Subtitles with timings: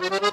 [0.00, 0.23] Muy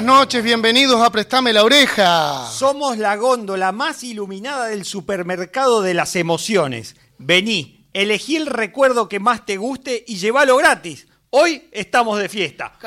[0.00, 2.46] buenas noches, bienvenidos a Prestame la Oreja.
[2.50, 6.96] Somos la góndola más iluminada del supermercado de las emociones.
[7.18, 11.06] Vení, elegí el recuerdo que más te guste y llévalo gratis.
[11.28, 12.78] Hoy estamos de fiesta.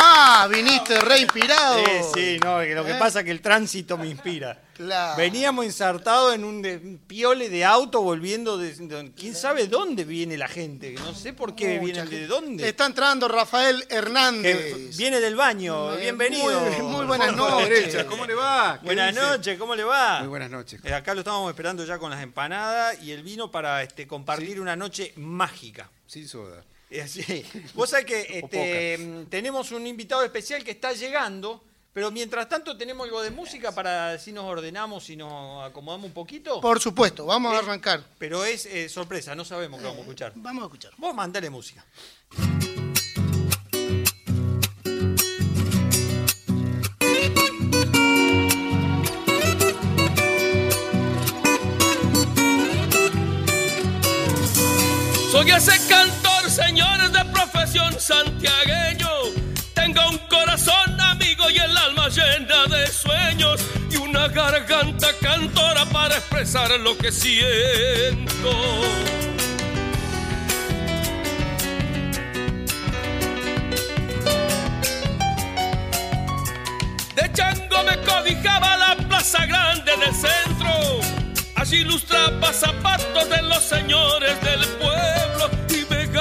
[0.00, 1.78] Ah, viniste re inspirado.
[1.84, 2.96] Sí, sí, no, lo que ¿Eh?
[2.98, 4.62] pasa es que el tránsito me inspira.
[4.74, 5.16] Claro.
[5.16, 10.04] Veníamos ensartados en un, de- un piole de auto volviendo de, de- quién sabe dónde
[10.04, 12.04] viene la gente, no sé por qué gente.
[12.16, 12.68] de dónde.
[12.68, 14.96] Está entrando Rafael Que Hernández.
[14.96, 16.60] viene del baño, Muy- bienvenido.
[16.60, 17.68] muy- muy buenas noches.
[17.68, 18.78] derecha, ¿cómo le va?
[18.80, 19.26] ¿Qué Buenas dice?
[19.26, 20.20] noches, ¿cómo le va?
[20.20, 20.80] Muy buenas noches.
[20.84, 24.60] Eh, acá lo estábamos esperando ya con las empanadas y el vino para este, compartir
[24.60, 25.90] una noche mágica.
[26.06, 26.62] Sin soda.
[26.90, 27.44] Eh, sí.
[27.74, 32.76] Vos sabés que este, mm, tenemos un invitado especial que está llegando, pero mientras tanto
[32.76, 36.60] tenemos algo de música para si nos ordenamos y nos acomodamos un poquito.
[36.60, 38.04] Por supuesto, vamos a Eh, arrancar.
[38.18, 40.32] Pero es eh, sorpresa, no sabemos qué vamos a escuchar.
[40.36, 40.92] Vamos a escuchar.
[40.96, 41.84] Vos mandale música.
[55.30, 55.87] Soy ese
[56.64, 59.10] señores de profesión santiagueño.
[59.74, 66.16] Tengo un corazón amigo y el alma llena de sueños y una garganta cantora para
[66.16, 68.50] expresar lo que siento.
[77.14, 80.72] De chango me cobijaba la plaza grande del centro.
[81.54, 85.57] Allí ilustraba zapatos de los señores del pueblo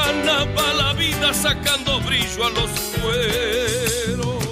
[0.07, 4.43] ganaba la vida sacando brillo a los cueros.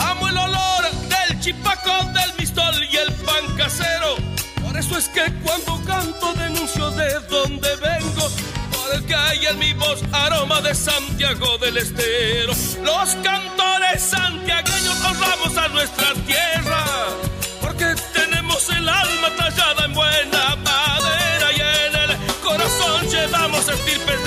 [0.00, 4.16] Amo el olor del chipaco, del mistol y el pan casero.
[4.62, 8.30] Por eso es que cuando canto denuncio de dónde vengo.
[8.70, 12.52] Porque hay en mi voz aroma de Santiago del Estero.
[12.82, 17.27] Los cantores santiagueños honramos a nuestra tierra.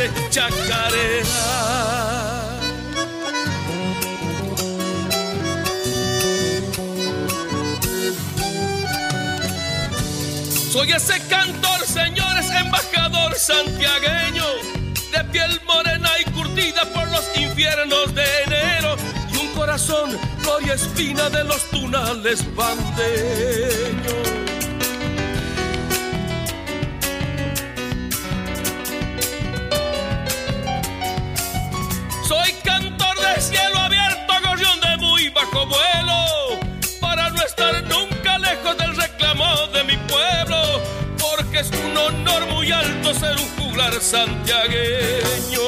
[0.01, 1.27] De chacarera.
[10.71, 14.45] Soy ese cantor, señores, embajador santiagueño,
[15.11, 18.95] de piel morena y curtida por los infiernos de enero,
[19.33, 24.50] y un corazón, gloria espina de los tunales bandeños.
[43.13, 45.61] Ser un juglar santiagueño.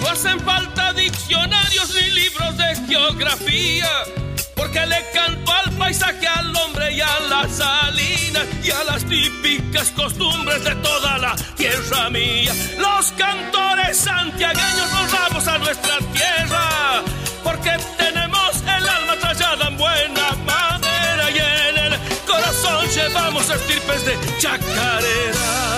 [0.00, 3.88] No hacen falta diccionarios ni libros de geografía,
[4.54, 9.90] porque le canto al paisaje, al hombre y a las salinas y a las típicas
[9.90, 12.52] costumbres de toda la tierra mía.
[12.78, 17.02] Los cantores santiagueños honramos a nuestra tierra,
[17.42, 17.70] porque
[23.12, 25.72] corazón llevamos estirpes de chacarera.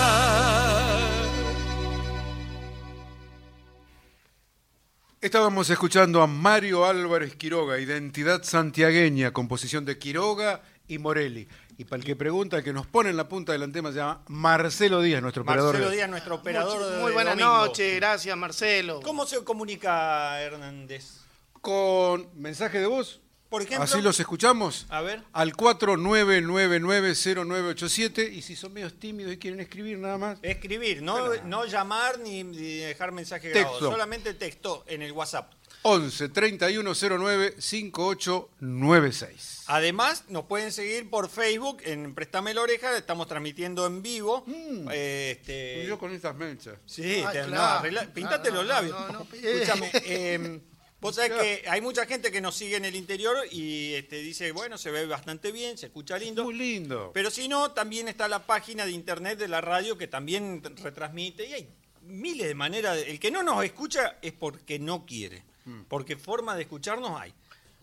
[5.21, 11.47] Estábamos escuchando a Mario Álvarez Quiroga, Identidad Santiagueña, composición de Quiroga y Morelli.
[11.77, 13.97] Y para el que pregunta, el que nos pone en la punta del antema se
[13.97, 15.73] llama Marcelo Díaz, nuestro operador.
[15.73, 18.99] Marcelo Díaz, nuestro operador Much- de Muy buenas noches, gracias Marcelo.
[19.01, 21.21] ¿Cómo se comunica Hernández?
[21.59, 23.19] Con mensaje de voz.
[23.49, 24.85] Por ejemplo, Así los escuchamos.
[24.89, 25.21] a ver.
[25.31, 30.39] Al 49990987 y si son medios tímidos y quieren escribir nada más.
[30.41, 33.91] Escribir, no, no llamar ni, ni dejar mensaje grabado, Texto.
[33.91, 35.51] solamente texto en el WhatsApp.
[35.83, 39.63] 11 3109 5896.
[39.67, 44.43] Además, nos pueden seguir por Facebook en Préstame la Oreja, estamos transmitiendo en vivo.
[44.47, 44.87] Mm.
[44.91, 46.75] Eh, este, Yo con estas mechas.
[46.87, 47.79] Sí, Ah, te- no, claro.
[47.85, 48.99] arregla- pintate Ah, los no, labios.
[48.99, 49.27] no, no.
[49.33, 50.59] Escúchame, eh,
[51.05, 51.31] vos sabés
[51.61, 54.91] que hay mucha gente que nos sigue en el interior y este, dice, bueno, se
[54.91, 56.43] ve bastante bien, se escucha lindo.
[56.43, 57.11] Muy lindo.
[57.13, 61.47] Pero si no, también está la página de internet de la radio que también retransmite
[61.47, 61.67] y hay
[62.01, 62.95] miles de maneras.
[62.97, 65.43] de- el que no nos escucha es porque no quiere,
[65.87, 67.33] porque forma de escucharnos hay.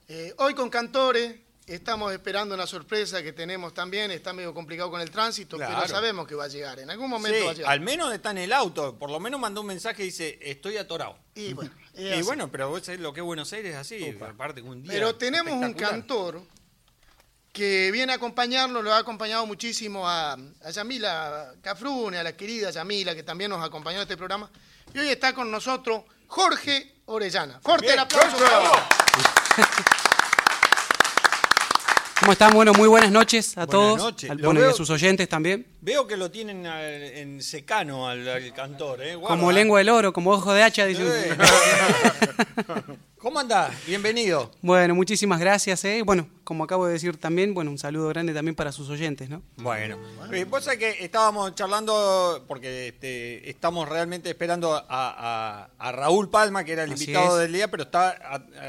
[0.09, 1.37] Eh, hoy con Cantores
[1.67, 4.11] estamos esperando una sorpresa que tenemos también.
[4.11, 5.75] Está medio complicado con el tránsito, Claro.
[5.76, 6.79] pero sabemos que va a llegar.
[6.81, 7.73] En algún momento Sí, va a llegar.
[7.73, 10.76] al menos está en el auto, por lo menos mandó un mensaje y dice, estoy
[10.76, 11.17] atorado.
[11.35, 14.82] Y bueno, Y pero vos sabés lo que es Buenos Aires es así, aparte un
[14.82, 16.43] día Pero tenemos un cantor
[17.53, 22.70] que viene a acompañarnos, lo ha acompañado muchísimo a, a Yamila Cafrune, a la querida
[22.70, 24.50] Yamila, que también nos acompañó en este programa.
[24.94, 27.61] Y hoy está con nosotros Jorge Orellana.
[27.61, 28.37] Fuerte Bien, el aplauso.
[32.23, 32.53] ¿Cómo están?
[32.55, 33.99] Bueno, muy buenas noches a Buenas todos.
[33.99, 34.31] noches.
[34.31, 35.67] Al- bueno, y veo- a sus oyentes también.
[35.81, 39.17] Veo que lo tienen al- en secano al, al cantor, ¿eh?
[39.17, 39.37] Guarda.
[39.37, 40.87] Como lengua del oro, como ojo de hacha.
[40.87, 41.09] dicen.
[41.09, 41.37] Eh.
[43.19, 43.73] ¿Cómo andás?
[43.89, 44.53] Bienvenido.
[44.63, 45.85] Bueno, muchísimas gracias.
[45.85, 46.03] ¿eh?
[46.05, 49.43] Bueno, como acabo de decir también, bueno, un saludo grande también para sus oyentes, ¿no?
[49.57, 49.99] Bueno,
[50.33, 56.31] eh, vos sabés que estábamos charlando, porque este, estamos realmente esperando a, a- a Raúl
[56.31, 57.43] Palma, que era el Así invitado es.
[57.43, 58.17] del día, pero está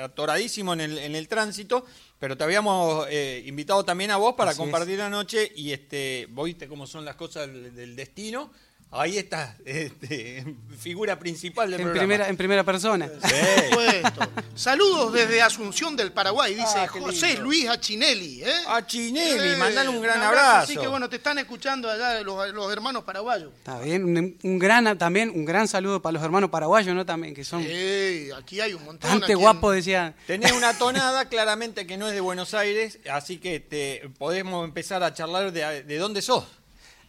[0.04, 1.86] atoradísimo en el, en el tránsito.
[2.24, 6.26] Pero te habíamos eh, invitado también a vos para Así compartir la noche y este,
[6.30, 8.50] vos viste cómo son las cosas del, del destino.
[8.96, 10.46] Ahí está, este,
[10.80, 12.02] figura principal del En programa.
[12.08, 13.08] primera, en primera persona.
[13.08, 14.22] Por supuesto.
[14.54, 17.42] Saludos desde Asunción del Paraguay, dice Ah, José lindo.
[17.44, 18.44] Luis Achinelli.
[18.44, 18.54] ¿eh?
[18.68, 20.40] A Chinelli, Eh, mandale un gran abrazo.
[20.46, 20.64] abrazo.
[20.72, 23.52] Así que bueno, te están escuchando allá los, los hermanos paraguayos.
[23.58, 24.04] Está bien.
[24.06, 27.04] Un, un gran, también un gran saludo para los hermanos paraguayos, ¿no?
[27.04, 29.10] También, que son Ey, aquí hay un montón.
[29.10, 30.14] bastante en- guapos, decían.
[30.28, 35.02] Tenés una tonada claramente que no es de Buenos Aires, así que te, podemos empezar
[35.02, 36.46] a charlar de, de dónde sos.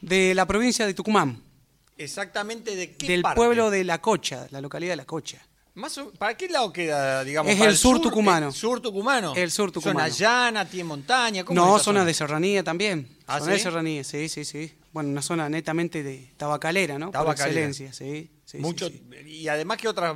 [0.00, 1.42] De la provincia de Tucumán.
[1.96, 3.36] Exactamente de qué Del parte.
[3.36, 5.38] pueblo de La Cocha, la localidad de La Cocha.
[5.74, 7.50] Más o- ¿Para qué lado queda, digamos?
[7.52, 8.46] Es ¿Para el sur tucumano.
[8.48, 9.32] ¿El sur tucumano?
[9.34, 9.98] El sur tucumano.
[10.00, 11.44] ¿Zona llana, tiene montaña?
[11.44, 13.08] ¿Cómo No, es zona de serranía también.
[13.26, 13.62] ¿Ah, zona de sí?
[13.64, 14.72] serranía, sí, sí, sí.
[14.92, 17.10] Bueno, una zona netamente de tabacalera, ¿no?
[17.10, 17.34] Tabacalera.
[17.34, 18.30] Por excelencia, sí.
[18.44, 19.02] sí, sí, Mucho, sí.
[19.26, 20.14] Y además que otras...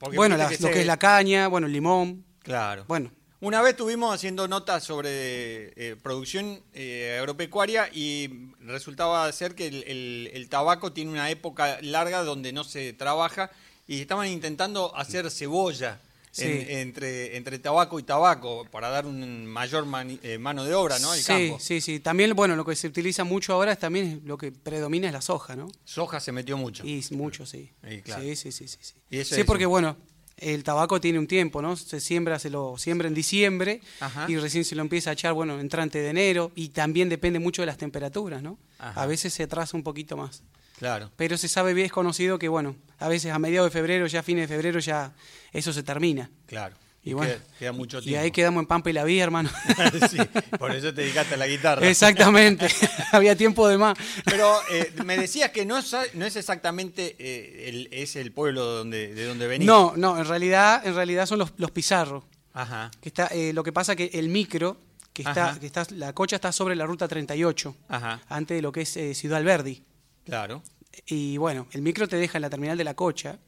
[0.00, 2.24] porque Bueno, lo se- que es la caña, bueno, el limón.
[2.42, 2.84] Claro.
[2.88, 8.30] Bueno, Una vez estuvimos haciendo notas sobre eh, producción eh, agropecuaria y
[8.60, 13.50] resultaba ser que el, el- el tabaco tiene una época larga donde no se trabaja
[13.86, 16.00] y estaban intentando hacer cebolla
[16.32, 16.44] Sí.
[16.44, 20.98] en- entre, entre tabaco y tabaco para dar un mayor mani- eh, mano de obra
[20.98, 21.14] ¿no?
[21.14, 21.58] sí, campo.
[21.58, 21.98] sí, sí.
[22.00, 25.22] También, bueno, lo que se utiliza mucho ahora es también lo que predomina es la
[25.22, 25.68] soja, ¿no?
[25.84, 26.84] Soja se metió mucho.
[26.86, 27.70] Y mucho, sí.
[27.90, 28.22] Y claro.
[28.22, 28.76] Sí, sí, sí, sí.
[28.82, 29.96] Sí, Y eso Sí, es porque un- bueno,
[30.36, 31.76] el tabaco tiene un tiempo, ¿no?
[31.76, 34.26] Se siembra, se lo siembra en diciembre Ajá.
[34.28, 37.62] y recién se lo empieza a echar, bueno, entrante de enero y también depende mucho
[37.62, 38.58] de las temperaturas, ¿no?
[38.78, 39.02] Ajá.
[39.02, 40.42] A veces se atrasa un poquito más.
[40.78, 41.10] Claro.
[41.16, 44.20] Pero se sabe bien, es conocido que, bueno, a veces a mediados de febrero, ya
[44.20, 45.14] a fines de febrero, ya
[45.52, 46.30] eso se termina.
[46.46, 46.76] Claro.
[47.06, 48.20] Y, bueno, queda, queda mucho y tiempo.
[48.20, 49.48] ahí quedamos en Pampa y la Vía, hermano.
[50.10, 50.18] sí,
[50.58, 51.88] por eso te dedicaste a la guitarra.
[51.88, 52.66] Exactamente,
[53.12, 53.96] había tiempo de más.
[54.24, 58.64] Pero eh, me decías que no es, no es exactamente eh, el, es el pueblo
[58.64, 59.68] donde, de donde venís.
[59.68, 62.24] No, no, en realidad, en realidad son los, los pizarros.
[62.52, 62.90] Ajá.
[63.00, 64.76] Que está, eh, lo que pasa que el micro,
[65.12, 65.60] que está, Ajá.
[65.60, 68.20] que está, la cocha está sobre la ruta 38, Ajá.
[68.28, 69.84] antes de lo que es eh, Ciudad Alberdi.
[70.24, 70.60] Claro.
[71.06, 73.38] Y bueno, el micro te deja en la terminal de la cocha.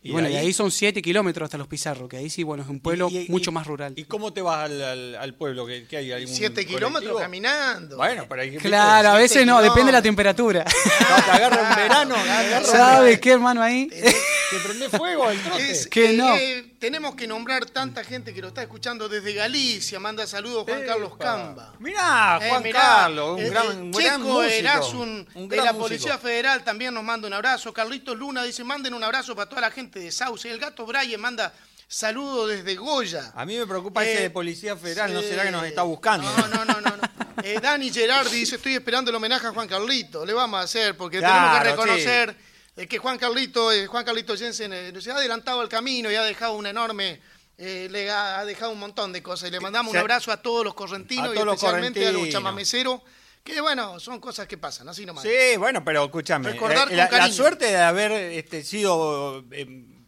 [0.00, 2.44] Y, Y bueno, ahí- y ahí son 7 kilómetros hasta los Pizarros, que ahí sí,
[2.44, 3.94] bueno, es un pueblo Y- y- mucho y- más rural.
[3.96, 5.66] ¿Y cómo te vas al, al- al pueblo?
[5.66, 6.12] ¿Qué, qué hay?
[6.12, 7.96] ¿Algún Siete kilómetros caminando.
[7.96, 8.58] Bueno, pero hay que...
[8.58, 10.64] Claro, a veces no, depende de la temperatura.
[11.08, 13.88] No, te agarra un verano, te agarra un- ¿Sabes qué, hermano, ahí?
[13.88, 15.70] te prende fuego al trote.
[15.70, 16.34] Es- Que no.
[16.36, 19.98] eh, tenemos que nombrar tanta gente que lo está escuchando desde Galicia.
[19.98, 21.16] Manda saludos Juan Carlos.
[21.18, 21.74] Camba.
[21.80, 24.42] Mirá, Eh, Juan mirá, Carlos, un el- gran, el un gran Checo músico.
[24.42, 25.78] Erasun un de la músico.
[25.78, 27.72] Policía Federal también nos manda un abrazo.
[27.72, 30.48] Carlitos Luna dice, manden un abrazo para toda la gente de Sauce.
[30.50, 31.52] El gato Brian manda
[31.88, 33.32] saludos desde Goya.
[33.34, 36.30] A mí me preocupa ese Eh, de Policía Federal, ¿no será que nos está buscando?
[36.30, 36.96] No, no, no, no.
[36.96, 37.08] no.
[37.42, 40.24] Eh, Dani Gerardi dice, estoy esperando el homenaje a Juan Carlito.
[40.26, 42.36] Le vamos a hacer, porque Claro, tenemos que reconocer
[42.78, 46.14] eh, que Juan Carlito, eh, Juan Carlito Jensen eh, se ha adelantado al camino y
[46.14, 47.20] ha dejado un enorme...
[47.58, 50.30] eh, le ha, ha dejado un montón de cosas y le mandamos Se- un abrazo
[50.30, 52.28] a todos los correntinos y especialmente a los correntinos.
[52.32, 53.00] chamameceros
[53.42, 55.24] que bueno, son cosas que pasan, así nomás.
[55.24, 56.50] Sí, bueno, pero escúchame.
[56.50, 59.42] Recordar la, la suerte de haber este, sido.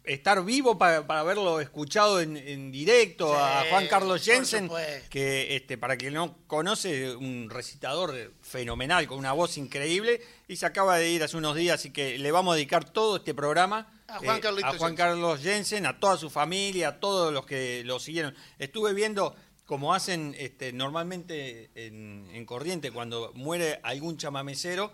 [0.03, 4.69] Estar vivo para, para haberlo escuchado en, en directo a Juan Carlos Jensen,
[5.09, 10.65] que este, para quien no conoce, un recitador fenomenal, con una voz increíble, y se
[10.65, 13.93] acaba de ir hace unos días, así que le vamos a dedicar todo este programa
[14.07, 14.95] A Juan eh, a Juan.
[14.95, 18.35] Carlos Jensen, a toda su familia, a todos los que lo siguieron.
[18.57, 19.35] Estuve viendo
[19.67, 24.91] como hacen este, normalmente en, en Corriente cuando muere algún chamamecero.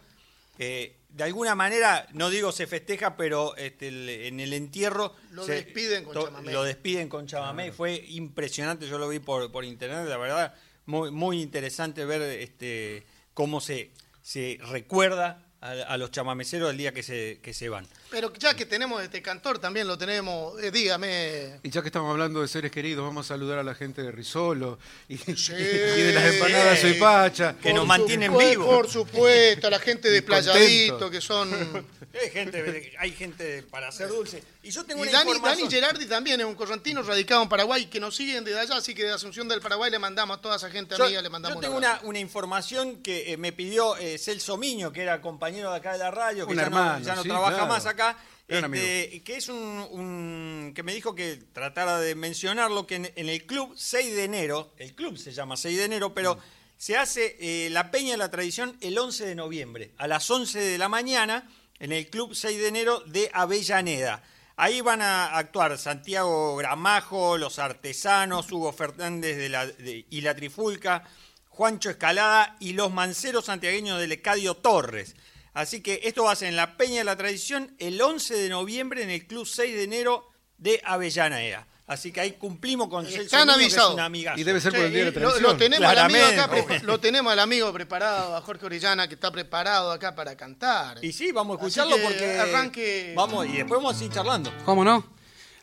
[0.60, 5.44] eh, de alguna manera, no digo se festeja, pero este, el- en el entierro Lo
[5.44, 6.52] se- despiden con to- chamamé.
[6.54, 7.72] Lo despiden con chamamé.
[7.72, 10.54] Fue impresionante, yo lo vi por, por internet, la verdad,
[10.86, 16.94] muy, muy interesante ver este, cómo se, se recuerda a, a los chamameceros el día
[16.94, 17.88] que se, que se van.
[18.12, 20.62] Pero ya que tenemos este cantor, también lo tenemos.
[20.62, 21.60] eh, dígame.
[21.64, 24.12] Y ya que estamos hablando de seres queridos, vamos a saludar a la gente de
[24.12, 24.78] Risolo
[25.10, 25.54] y, y Sí.
[25.54, 27.56] de las empanadas Soy Pacha.
[27.62, 28.76] Que nos mantienen supuesto, vivos.
[28.76, 30.22] Por supuesto, a la gente de.
[30.28, 31.52] Playadito, que son.
[32.20, 34.42] Hay gente, hay gente para hacer dulce.
[34.64, 35.70] Y yo tengo Y una Dani, información.
[35.70, 38.96] Dani Gerardi también es un correntino radicado en Paraguay que nos siguen desde allá, así
[38.96, 41.32] que de Asunción del Paraguay le mandamos a toda esa gente Yo, amiga, le yo
[41.32, 42.02] mandamos tengo un abrazo.
[42.04, 45.94] una, una información que eh, me pidió eh, Celso Miño, que era compañero de acá
[45.94, 47.68] de la radio, que Un ya, hermano, no, ya no sí, trabaja claro.
[47.68, 49.58] más acá, este, que es un,
[49.92, 54.24] un- que me dijo que tratara de mencionarlo, que en, en el club 6 de
[54.24, 56.40] enero, el club se llama 6 de enero, pero Mm.
[56.78, 60.60] se hace eh, la Peña de la Tradición el 11 de noviembre, a las 11
[60.60, 61.50] de la mañana,
[61.80, 64.24] en el club 6 de enero de Avellaneda.
[64.56, 70.36] Ahí van a actuar Santiago Gramajo, los artesanos, Hugo Fernández de la, de- y la
[70.36, 71.04] Trifulca,
[71.50, 75.16] Juancho Escalada y los manceros santiagueños del Ecadio Torres.
[75.58, 78.50] Así que esto va a ser en la Peña de la Tradición el 11 de
[78.50, 81.66] noviembre en el Club 6 de enero de Avellaneda.
[81.88, 83.98] Así que ahí cumplimos con Celso Están avisados.
[84.36, 85.52] Y debe ser por el Día de la lo, Tradición.
[85.54, 86.68] lo tenemos al amigo acá, Claramente.
[86.80, 91.04] pre- lo tenemos al amigo preparado, a Jorge Orellana, que está preparado acá para cantar.
[91.04, 92.40] Y sí, vamos a Así escucharlo que porque...
[92.40, 93.14] arranque.
[93.16, 94.54] Vamos, y después vamos a seguir charlando.
[94.64, 95.04] ¿Cómo no?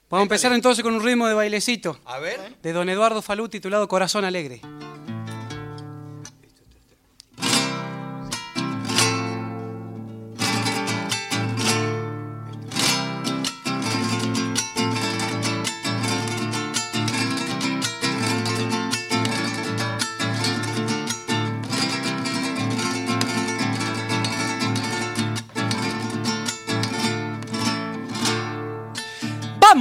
[0.09, 2.57] Podemos empezar entonces con un ritmo de bailecito A ver.
[2.63, 4.61] de don Eduardo Falú titulado Corazón Alegre.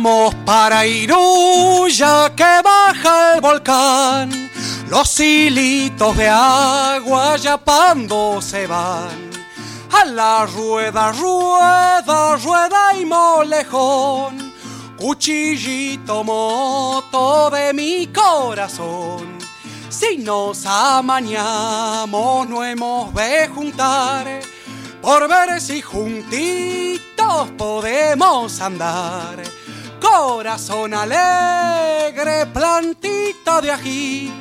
[0.04, 4.52] Vamos para Iruya que baja el volcán.
[4.90, 9.30] Los hilitos de agua yapando se van.
[9.94, 14.54] A la rueda, rueda, rueda y molejón.
[14.98, 19.38] Cuchillito moto de mi corazón.
[19.88, 24.42] Si nos amañamos, no hemos de juntar.
[25.02, 29.63] Por ver si juntitos podemos andar.
[30.04, 34.34] Corazón alegre, plantita de ají,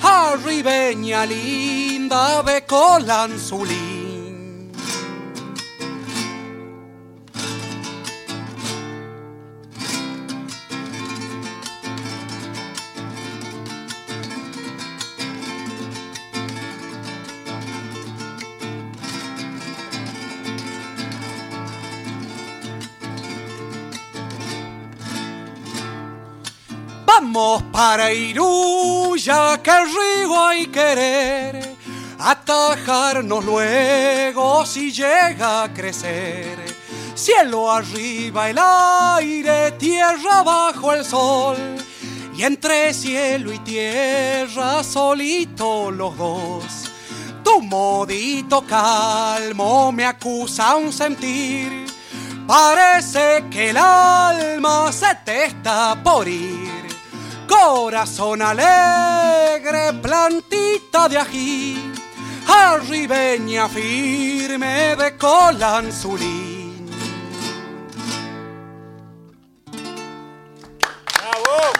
[0.00, 4.01] arribeña linda de.
[27.22, 31.76] Vamos para Iruya, que el río hay querer,
[32.18, 36.58] atajarnos luego si llega a crecer.
[37.14, 41.56] Cielo arriba el aire, tierra bajo el sol,
[42.36, 46.64] y entre cielo y tierra solito los dos.
[47.44, 51.86] Tu modito calmo me acusa un sentir.
[52.48, 56.81] Parece que el alma se te está por ir.
[57.48, 61.92] Corazón alegre, plantita de ají,
[62.48, 66.88] arribeña firme de colanzulín.
[71.18, 71.72] ¡Bravo!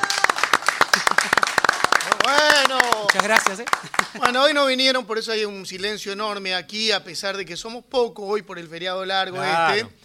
[2.24, 3.60] Bueno, Muchas gracias.
[3.60, 3.64] ¿eh?
[4.18, 7.56] bueno, hoy no vinieron, por eso hay un silencio enorme aquí, a pesar de que
[7.56, 9.74] somos pocos hoy por el feriado largo Claro.
[9.74, 9.96] este.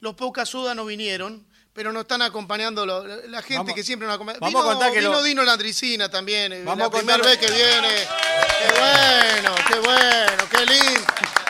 [0.00, 1.45] Los pocas sudas no vinieron,
[1.76, 4.38] pero nos están acompañando lo- la gente Vamos- que siempre nos acompaña.
[4.40, 7.20] vamos a Vino- contar que vino lo- Dino Landricina también, eh, Vamos la a contar
[7.20, 7.88] primera vez que viene.
[8.58, 11.00] Qué bueno, qué bueno, qué lindo.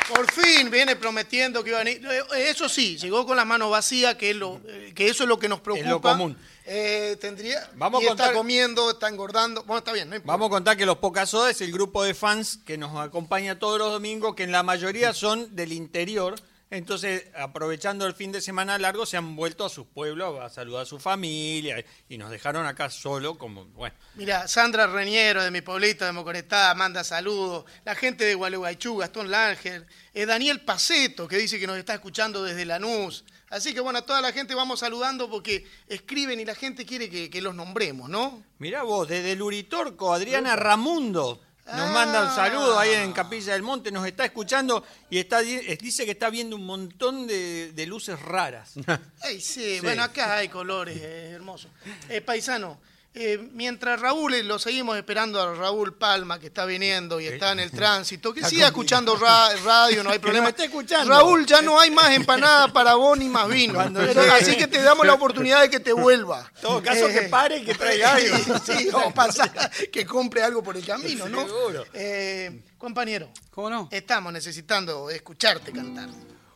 [0.08, 2.06] Por fin viene prometiendo que iba a venir.
[2.36, 5.28] Eh, Eso sí, llegó con las manos vacías, que, es lo, eh, que eso es
[5.28, 5.88] lo que nos preocupa.
[5.88, 6.36] lo común.
[6.64, 9.62] Eh, tendría, Vamos a y está contar- comiendo, está engordando.
[9.64, 10.16] Bueno, está bien, no.
[10.24, 13.58] Vamos a contar que los Pocas Sodas es el grupo de fans que nos acompaña
[13.60, 16.34] todos los domingos, que en la mayoría son del interior
[16.68, 20.82] Entonces, aprovechando el fin de semana largo, se han vuelto a sus pueblos a saludar
[20.82, 23.94] a su familia y nos dejaron acá solo, como, bueno.
[24.16, 27.64] Mira, Sandra Reñero de mi pueblito de Mocoretá manda saludos.
[27.84, 29.86] La gente de Gualeguaychú, Gastón Langer.
[30.12, 33.24] eh, Daniel Paceto, que dice que nos está escuchando desde Lanús.
[33.48, 37.08] Así que bueno, a toda la gente vamos saludando porque escriben y la gente quiere
[37.08, 38.42] que, que los nombremos, ¿no?
[38.58, 41.45] Mirá vos, desde el Uritorco, Adriana Ramundo.
[41.66, 41.92] Nos Ah.
[41.92, 46.04] manda un saludo ahí en Capilla del Monte, nos está escuchando y está, di- dice
[46.04, 48.74] que está viendo un montón de, de luces raras.
[49.22, 51.70] Ay, sí, bueno, acá hay colores eh, hermosos.
[52.08, 52.78] Eh, paisano,
[53.18, 57.52] eh, mientras Raúl, eh, lo seguimos esperando a Raúl Palma, que está viniendo y está
[57.52, 60.50] en el tránsito, que siga escuchando ra- radio, no hay problema.
[60.50, 61.10] escuchando.
[61.10, 63.80] Raúl, ya no hay más empanada para vos ni más vino.
[63.80, 66.50] Así que te damos la oportunidad de que te vuelva.
[66.56, 68.36] En todo caso, que pare y que traiga algo.
[68.64, 69.50] Sí, o pasa
[69.90, 71.46] que compre algo por el camino, ¿no?
[71.46, 71.84] Seguro.
[71.94, 73.88] Eh, compañero, ¿Cómo no?
[73.90, 76.10] estamos necesitando escucharte cantar.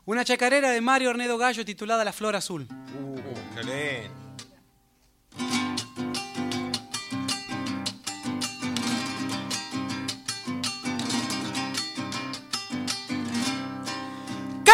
[0.05, 2.69] Una chacarera de Mario Ornedo Gallo titulada La Flor Azul.
[3.55, 4.11] Que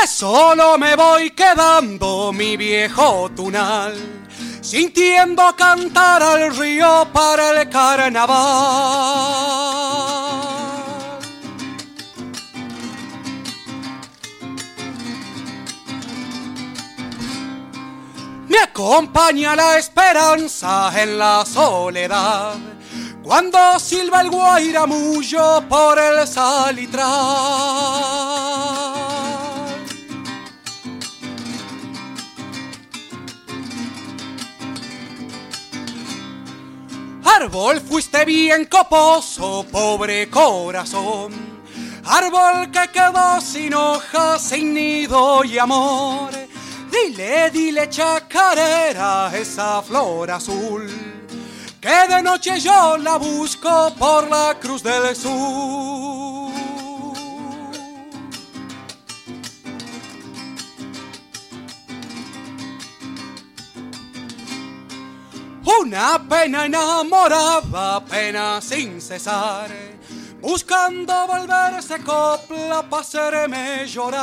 [0.07, 3.95] solo me voy quedando mi viejo tunal,
[4.61, 8.37] sintiendo cantar al río para el carnaval.
[18.49, 22.55] Me acompaña la esperanza en la soledad.
[23.23, 27.07] Cuando silba el guairamullo por el salitral.
[37.38, 41.35] Árbol fuiste bien coposo, pobre corazón.
[42.07, 46.31] Árbol que quedó sin hojas, sin nido y amor.
[46.90, 50.88] Dile, dile chacarera esa flor azul.
[51.78, 56.50] Que de noche yo la busco por la cruz del sur.
[65.67, 69.69] Una pena enamorada, pena sin cesar,
[70.41, 74.23] buscando volverse copla para hacerme llorar.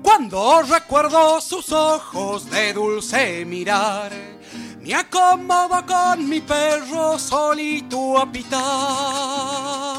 [0.00, 4.12] Cuando recuerdo sus ojos de dulce mirar,
[4.80, 9.95] me acomodo con mi perro solito a pitar.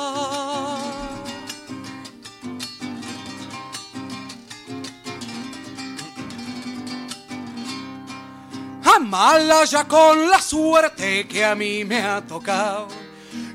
[8.98, 12.88] Amala ya con la suerte que a mí me ha tocado.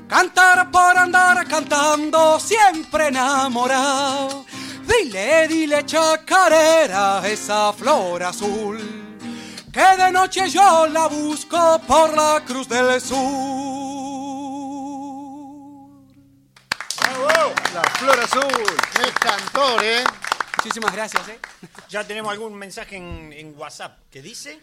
[0.07, 4.45] Cantar por andar cantando, siempre enamorado.
[4.87, 8.79] Dile, dile chacarera esa flor azul.
[9.69, 13.17] Que de noche yo la busco por la cruz del sur.
[17.73, 18.63] La flor azul.
[18.95, 20.05] ¡Qué cantor, eh!
[20.55, 21.39] Muchísimas gracias, ¿eh?
[21.89, 24.61] Ya tenemos algún mensaje en, en WhatsApp que dice.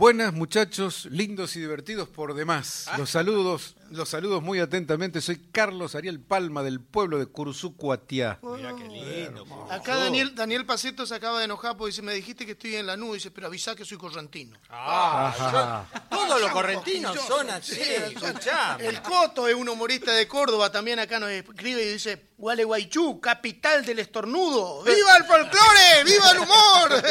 [0.00, 2.88] Buenas muchachos, lindos y divertidos por demás.
[2.96, 5.20] Los saludos, los saludos muy atentamente.
[5.20, 8.38] Soy Carlos Ariel Palma del pueblo de Cursucuatiá.
[8.42, 9.44] Mira qué lindo.
[9.44, 9.96] por Acá.
[9.96, 12.96] Daniel, Daniel Paceto se acaba de enojar porque dice, me dijiste que estoy en la
[12.96, 14.58] nube, dice, pero avisá que soy correntino.
[14.70, 18.86] Ah, yo- todos los correntinos son así, escuchame.
[18.86, 23.84] El Coto es un humorista de Córdoba, también acá nos escribe y dice, Gualeguaychú, capital
[23.84, 24.82] del estornudo.
[24.84, 26.04] ¡Viva el folclore!
[26.04, 27.02] ¡Viva el humor!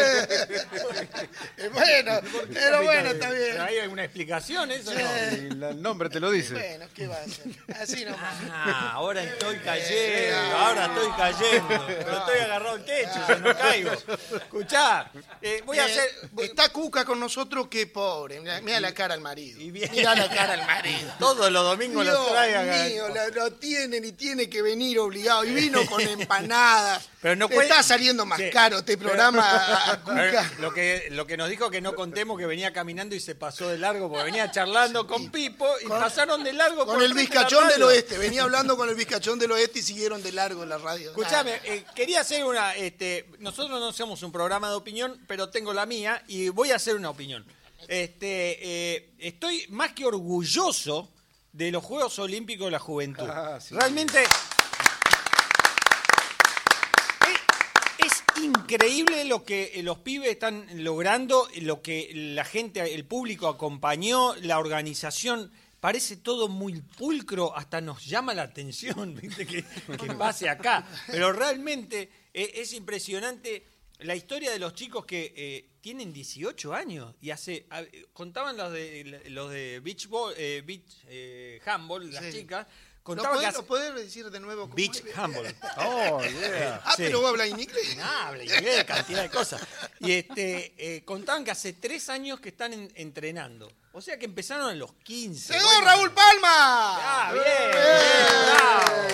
[1.74, 2.12] bueno,
[2.54, 3.62] pero bueno, está bien.
[3.62, 4.92] ¿Hay alguna explicación eso?
[4.94, 5.00] no?
[5.00, 6.69] El nombre te lo dice.
[6.70, 7.46] Bueno, ¿qué va a hacer?
[7.82, 8.36] Así nomás.
[8.52, 11.86] Ah, ahora estoy cayendo, ahora estoy cayendo.
[11.88, 13.92] Pero estoy agarrado al techo, ya no caigo.
[14.36, 16.30] Escuchá, eh, voy a Eh, hacer.
[16.32, 18.40] voy- Está Cuca con nosotros, qué pobre.
[18.62, 19.60] Mira, la cara al marido.
[19.60, 19.90] Y bien.
[19.92, 21.12] Mira la cara al marido.
[21.18, 22.84] Todos los domingos los Dios trae acá.
[22.86, 25.44] mío, lo, lo tienen y tiene que venir obligado.
[25.46, 27.10] Y vino con empanadas.
[27.22, 28.50] Pero no Le puede- Está saliendo más Sí.
[28.52, 30.52] caro este programa a, a A ver, Cuca.
[30.60, 33.68] Lo que, lo que nos dijo que no contemos que venía caminando y se pasó
[33.70, 37.82] de largo porque venía charlando con Pipo y pasaron de largo Con el bizcachón del
[37.84, 38.18] oeste.
[38.18, 41.10] Venía hablando con el bizcachón del oeste y siguieron de largo en la radio.
[41.10, 42.76] Escuchame, eh, quería hacer una.
[42.76, 46.76] Este, nosotros no somos un programa de opinión, pero tengo la mía y voy a
[46.76, 47.46] hacer una opinión.
[47.88, 51.10] Este, eh, estoy más que orgulloso
[51.54, 53.28] de los Juegos Olímpicos de la Juventud.
[53.28, 53.74] Ah, sí.
[53.74, 54.22] Realmente.
[57.98, 63.06] Es, es increíble lo que eh, los pibes están logrando, lo que la gente, el
[63.06, 65.52] público acompañó, la organización.
[65.80, 69.46] Parece todo muy pulcro, hasta nos llama la atención ¿viste?
[69.48, 70.86] Que, que pase acá.
[71.08, 73.66] Pero realmente eh, es impresionante
[74.00, 78.72] la historia de los chicos que eh, tienen 18 años y hace a- contaban los
[78.74, 82.32] de los de beach ball, eh, beach eh, handball, las Sí.
[82.42, 82.66] chicas
[83.00, 84.64] ¿Lo contaban que podés, hace, lo podés decir de nuevo?
[84.64, 85.18] cómo beach es?
[85.18, 85.46] handball.
[85.78, 86.82] Oh, yeah.
[86.86, 87.04] Ah, Sí.
[87.04, 87.98] pero vos hablas en inglés.
[88.02, 89.62] Ah, habla inglés, cantidad de cosas.
[90.02, 93.72] Y este, contaban que hace tres años que están en- entrenando.
[93.92, 95.54] O sea que empezaron a los 15.
[95.54, 95.86] ¡Llegó Bueno.
[95.86, 96.48] Raúl Palma!
[96.48, 99.08] Ah, bien, bien, bravo.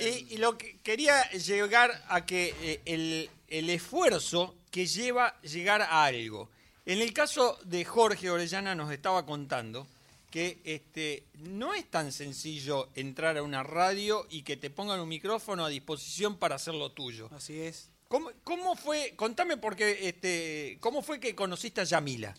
[0.00, 0.14] Bien.
[0.28, 5.82] Y, y lo que quería llegar a que eh, el, el esfuerzo que lleva llegar
[5.82, 6.48] a algo.
[6.86, 9.86] En el caso de Jorge Orellana nos estaba contando
[10.30, 15.08] que este, no es tan sencillo entrar a una radio y que te pongan un
[15.08, 17.28] micrófono a disposición para hacer lo tuyo.
[17.34, 17.90] Así es.
[18.08, 19.14] ¿Cómo, cómo fue?
[19.16, 22.34] Contame porque este, ¿cómo fue que conociste a Yamila?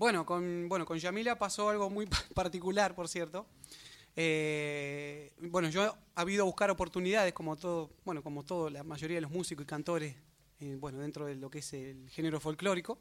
[0.00, 3.44] Bueno, con, bueno, con Yamila pasó algo muy particular, por cierto.
[4.16, 9.16] Eh, bueno, yo he habido a buscar oportunidades, como todo, bueno, como todo, la mayoría
[9.18, 10.16] de los músicos y cantores,
[10.60, 12.98] eh, bueno, dentro de lo que es el género folclórico.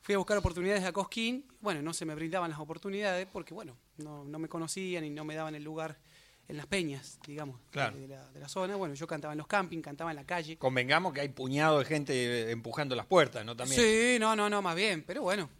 [0.00, 3.76] Fui a buscar oportunidades a Cosquín, bueno, no se me brindaban las oportunidades porque, bueno,
[3.96, 5.98] no, no me conocían y no me daban el lugar
[6.46, 7.96] en las peñas, digamos, Claro.
[7.96, 8.76] de, la, de la zona.
[8.76, 10.56] Bueno, yo cantaba en los campings, cantaba en la calle.
[10.56, 13.56] Convengamos que hay puñado de gente eh, empujando las puertas, ¿no?
[13.56, 13.80] También.
[13.80, 15.50] Sí, no, no, no, más bien, pero bueno,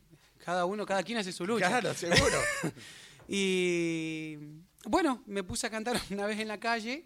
[0.49, 1.69] cada uno, cada quien hace su lucha.
[1.69, 2.39] Claro, seguro.
[3.31, 4.39] Y
[4.87, 7.05] bueno, me puse a cantar una vez en la calle.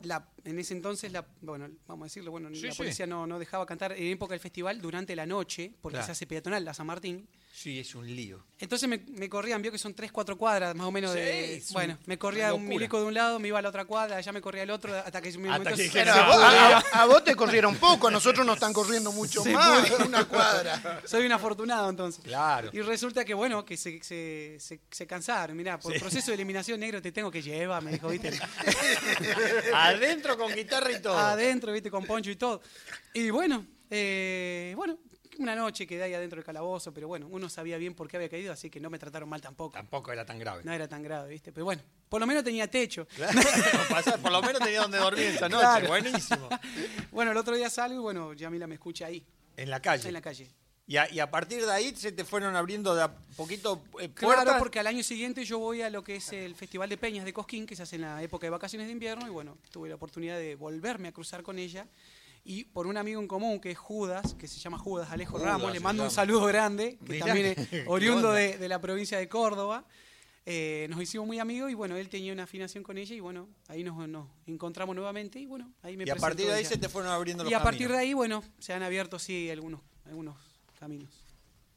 [0.00, 2.78] La, en ese entonces, la, bueno, vamos a decirlo, bueno, Sí, la sí.
[2.78, 6.06] policía no, no dejaba cantar en época del festival durante la noche, porque Claro.
[6.06, 7.28] se hace peatonal la San Martín.
[7.56, 8.44] Sí, es un lío.
[8.58, 11.62] Entonces me, me corrían, vio que son 3, 4 cuadras más o menos Sí, de...
[11.70, 14.32] Bueno, me corría un milico de un lado, me iba a la otra cuadra, allá
[14.32, 16.36] me corría el otro, hasta que un Hasta momento que se- Pero se a, vos,
[16.42, 20.24] a- a vos te corrieron poco, a nosotros nos están corriendo mucho Se más, una
[20.24, 21.00] cuadra.
[21.06, 22.24] Soy un afortunado entonces.
[22.24, 22.70] Claro.
[22.72, 25.56] Y resulta que, bueno, que se, se, se, se cansaron.
[25.56, 28.32] Mirá, por proceso de eliminación negro te tengo que llevar, me dijo, ¿viste?
[29.74, 31.16] Adentro con guitarra y todo.
[31.16, 32.60] adentro, viste, con poncho y todo.
[33.12, 34.98] Y bueno, eh, bueno,
[35.38, 38.28] una noche quedé ahí adentro del calabozo, pero bueno, uno sabía bien por qué había
[38.28, 39.72] caído, así que no me trataron mal tampoco.
[39.74, 40.62] Tampoco era tan grave.
[40.64, 41.52] No era tan grave, viste.
[41.52, 43.06] Pero bueno, por lo menos tenía techo.
[43.88, 45.62] Pasar- por lo menos tenía donde dormir esa noche.
[45.62, 45.88] Claro.
[45.88, 46.48] Buenísimo.
[47.10, 49.24] Bueno, el otro día salgo y bueno, Yamila me escucha ahí,
[49.56, 50.08] En la calle.
[50.08, 50.50] en la calle.
[50.86, 54.10] Y, a, y a partir de ahí se te fueron abriendo de a poquito eh,
[54.12, 54.58] Claro, puertas.
[54.58, 57.32] porque al año siguiente yo voy a lo que es el Festival de Peñas de
[57.32, 59.94] Cosquín, que se hace en la época de vacaciones de invierno, y bueno, tuve la
[59.94, 61.86] oportunidad de volverme a cruzar con ella.
[62.46, 65.46] Y por un amigo en común que es Judas, que se llama Judas Alejo Judas
[65.46, 67.56] Ramos, le mando un saludo grande, que Mirá, también es
[67.88, 69.84] oriundo de, de la provincia de Córdoba.
[70.46, 73.48] Eh, nos hicimos muy amigos y bueno, él tenía una afinación con ella y bueno,
[73.68, 76.68] ahí nos, nos encontramos nuevamente y bueno, ahí me y a partir de ahí ella.
[76.68, 79.48] se te fueron abriendo los Y a partir de ahí, bueno, se han abierto sí
[79.48, 80.36] algunos, algunos
[80.78, 81.08] caminos.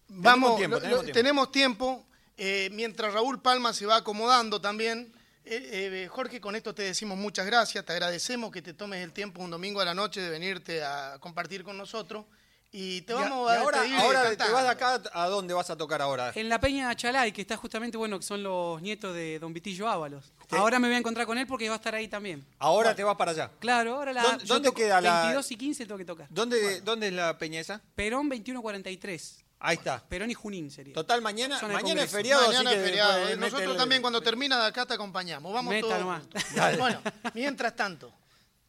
[0.09, 1.17] Vamos, tiempo, lo- tenemos lo- tiempo.
[1.17, 2.05] tenemos tiempo.
[2.35, 5.13] Eh, mientras Raúl Palma se va acomodando también.
[5.49, 9.13] Eh, eh, Jorge, con esto te decimos muchas gracias, te agradecemos que te tomes el
[9.13, 12.25] tiempo un domingo a la noche de venirte a compartir con nosotros.
[12.69, 15.27] Y te Y a- vamos y a, ahora, despedir ahora te vas de acá, ¿a
[15.27, 16.33] dónde vas a tocar ahora?
[16.35, 19.87] En la Peña Chalay, que está justamente, bueno, que son los nietos de Don Vitillo
[19.87, 20.33] Ábalos.
[20.51, 22.45] Ahora me voy a encontrar con él porque va a estar ahí también.
[22.59, 23.51] Ahora te vas para allá.
[23.59, 26.27] Claro, ahora la, ¿Dónde- yo dónde toco queda la- 22 y 15 tengo que tocar.
[26.29, 27.81] ¿Dónde, ¿Dónde es la peña esa?
[27.95, 29.45] Perón 2143.
[29.59, 30.03] Ahí está.
[30.07, 30.93] Perón y Junín sería.
[30.93, 33.27] Total, mañana, mañana es feriado, Mañana así es que feriado.
[33.29, 33.37] eh.
[33.37, 35.51] Nosotros el- también cuando termina de acá te acompañamos.
[35.51, 35.99] Vamos Meta todos.
[35.99, 36.21] nomás.
[36.23, 36.77] juntos.
[36.77, 37.01] Bueno,
[37.33, 38.13] mientras tanto,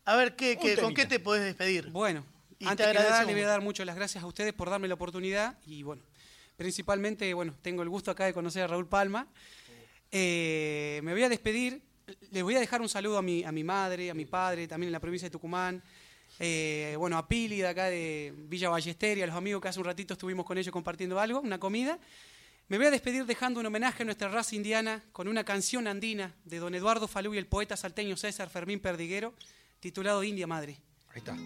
[0.07, 1.91] a ver qué, con qué te podés despedir.
[1.91, 2.25] Bueno,
[2.59, 4.71] Y te antes que nada le voy a dar muchas las gracias a ustedes por
[4.71, 6.03] darme la oportunidad y bueno,
[6.57, 9.27] principalmente, bueno, tengo el gusto acá de conocer a Raúl Palma.
[10.11, 11.83] Eh, me voy a despedir,
[12.31, 14.89] les voy a dejar un saludo a mi, a mi madre, a mi padre, también
[14.89, 15.83] en la provincia de Tucumán.
[16.39, 19.79] Eh, bueno, a Pili de acá de Villa Ballester y a los amigos que hace
[19.79, 21.99] un ratito estuvimos con ellos compartiendo algo, una comida.
[22.69, 26.35] Me voy a despedir dejando un homenaje a nuestra raza indiana con una canción andina
[26.45, 29.35] de don Eduardo Falú y el poeta salteño César Fermín Perdiguero,
[29.81, 30.79] titulado India Madre.
[31.09, 31.37] Ahí está.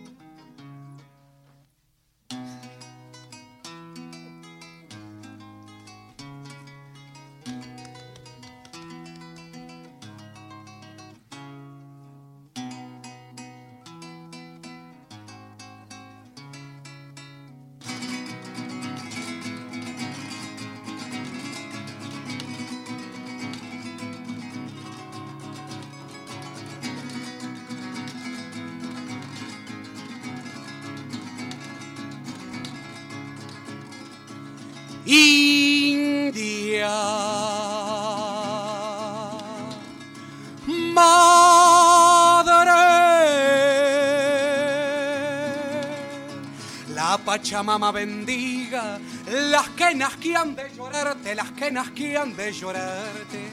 [47.33, 53.49] Pachamama bendiga las que han de llorarte, las que han de llorarte.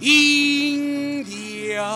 [0.00, 1.86] India,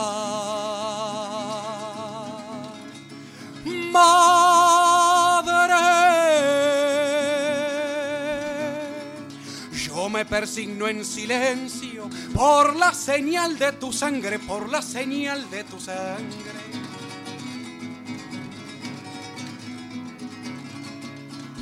[10.31, 16.61] persigno en silencio por la señal de tu sangre, por la señal de tu sangre.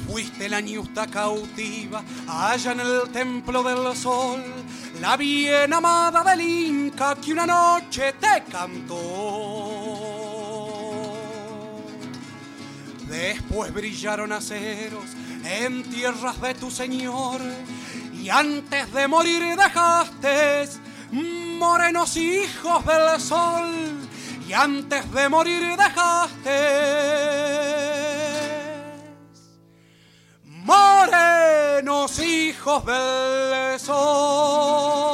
[0.06, 4.42] Fuiste la ñusta cautiva allá en el templo del sol,
[5.00, 9.88] la bien amada del Inca que una noche te cantó.
[13.08, 15.04] Después brillaron aceros
[15.44, 17.40] en tierras de tu señor
[18.28, 20.68] y antes de morir dejaste
[21.10, 23.72] morenos hijos del sol
[24.46, 26.58] y antes de morir dejaste
[30.44, 35.07] morenos hijos del sol.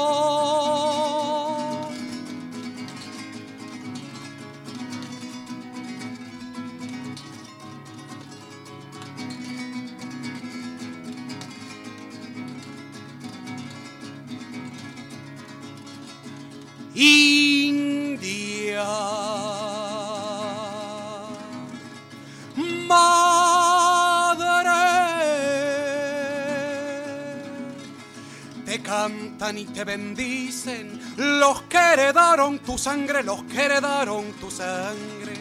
[29.45, 35.35] Cantan y te bendicen los que heredaron tu sangre, los que heredaron tu sangre.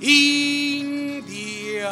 [0.00, 1.90] India.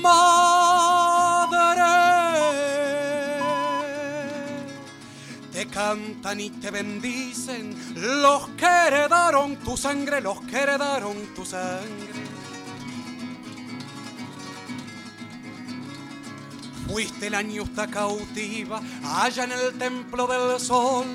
[0.00, 0.22] Madre,
[5.52, 7.76] te cantan y te bendicen
[8.22, 12.09] los que heredaron tu sangre, los que heredaron tu sangre.
[16.90, 21.06] Fuiste la ñusta cautiva allá en el templo del sol,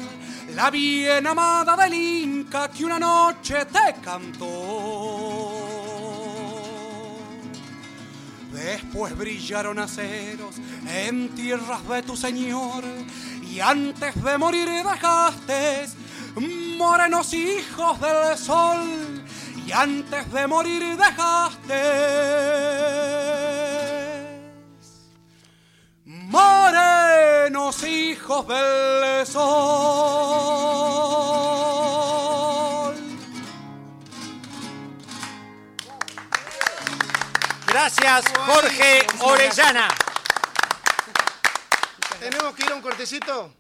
[0.56, 4.46] la bien amada del Inca que una noche te cantó.
[8.54, 10.56] Después brillaron aceros
[10.88, 12.84] en tierras de tu señor
[13.52, 15.88] y antes de morir dejaste
[16.78, 19.24] morenos hijos del sol
[19.66, 21.74] y antes de morir dejaste
[27.84, 29.46] hijos del sol.
[37.68, 39.88] Gracias, Jorge Orellana.
[42.20, 43.54] ¿Tenemos que ir a un cortecito?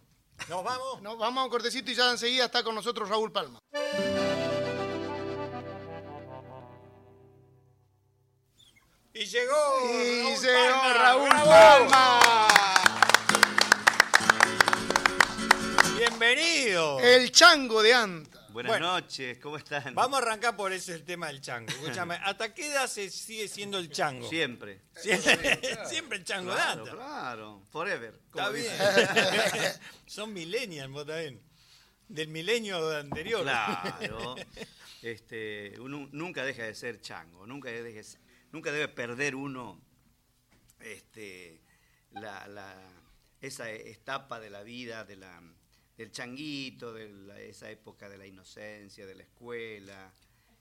[0.47, 1.01] ¿Nos vamos?
[1.01, 3.60] No, vamos a un cortecito y ya enseguida está con nosotros Raúl Palma.
[9.13, 9.56] Y llegó.
[9.89, 10.93] Y Raúl llegó Palma.
[10.93, 11.30] Raúl.
[11.30, 12.14] Palma.
[17.15, 18.47] El chango de Anta.
[18.49, 18.88] Buenas Bueno.
[18.93, 19.93] noches, ¿cómo están?
[19.95, 21.69] Vamos a arrancar por ese el tema del chango.
[21.71, 24.28] Escúchame, ¿hasta qué edad se sigue siendo el chango?
[24.30, 24.82] Siempre.
[24.95, 27.04] Siempre, siempre el chango Claro, de anta.
[27.04, 27.65] claro.
[27.69, 28.13] Forever.
[28.15, 28.71] Está como bien.
[28.73, 29.82] dicen.
[30.06, 31.41] Son millennials, vos también.
[32.08, 33.41] Del milenio anterior.
[33.43, 34.36] Claro.
[35.01, 38.17] Este, uno nunca deja de ser chango, nunca, deje-
[38.51, 39.80] nunca debe perder uno
[40.80, 41.62] este,
[42.10, 42.91] la, la-
[43.39, 45.43] esa etapa de la vida de la,
[45.98, 50.12] del changuito, de la- esa época de la inocencia, de la escuela.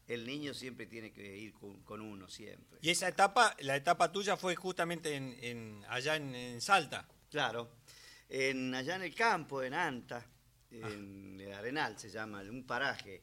[0.06, 2.78] El niño siempre tiene que ir con, con uno, siempre.
[2.82, 7.08] Y esa etapa, la etapa tuya fue justamente en, en- allá en, en Salta.
[7.30, 7.70] Claro.
[8.28, 10.26] En, allá en el campo, en Anta,
[10.70, 13.22] en el Arenal se llama, un paraje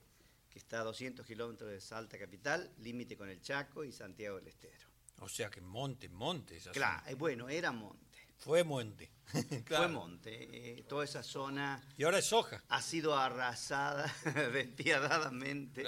[0.50, 4.48] que está a 200 kilómetros de Salta capital, límite con el Chaco y Santiago del
[4.48, 4.88] Estero.
[5.20, 6.58] O sea que monte, monte.
[6.74, 8.11] Claro, eh, bueno, era monte.
[8.42, 9.10] Fue monte.
[9.66, 9.86] Claro.
[9.86, 10.80] Fue monte.
[10.80, 12.62] eh, toda esa zona Y ahora es soja.
[12.68, 14.14] ha sido arrasada
[14.54, 15.86] despiadadamente.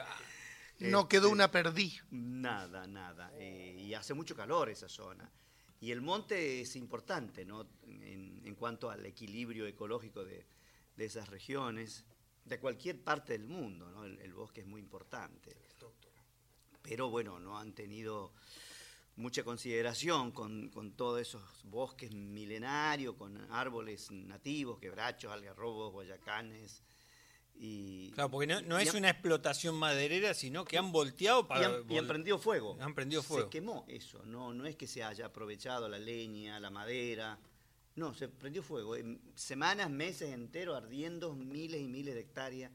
[0.80, 1.94] No quedó Este, una perdí.
[2.12, 3.32] Nada, nada.
[3.36, 5.30] eh, y hace mucho calor esa zona.
[5.82, 7.68] Y el monte es importante, ¿no?
[7.86, 10.46] En, en cuanto al equilibrio ecológico de,
[10.96, 12.06] de esas regiones,
[12.46, 14.06] de cualquier parte del mundo, ¿no?
[14.06, 15.58] El, el bosque es muy importante.
[16.82, 18.34] Pero bueno, no han tenido
[19.16, 26.82] mucha consideración con, con todos esos bosques milenarios, con árboles nativos, quebrachos, algarrobos, guayacanes.
[27.56, 31.68] Y, Claro, porque no, es han- una explotación maderera, sino que han volteado y para.
[31.68, 32.76] han, y han prendido fuego.
[32.82, 33.44] Han prendido fuego.
[33.46, 34.24] Se quemó eso.
[34.26, 37.38] No, no es que se haya aprovechado la leña, la madera.
[37.96, 38.96] No, se prendió fuego.
[38.96, 42.72] En semanas, meses enteros, ardiendo miles y miles de hectáreas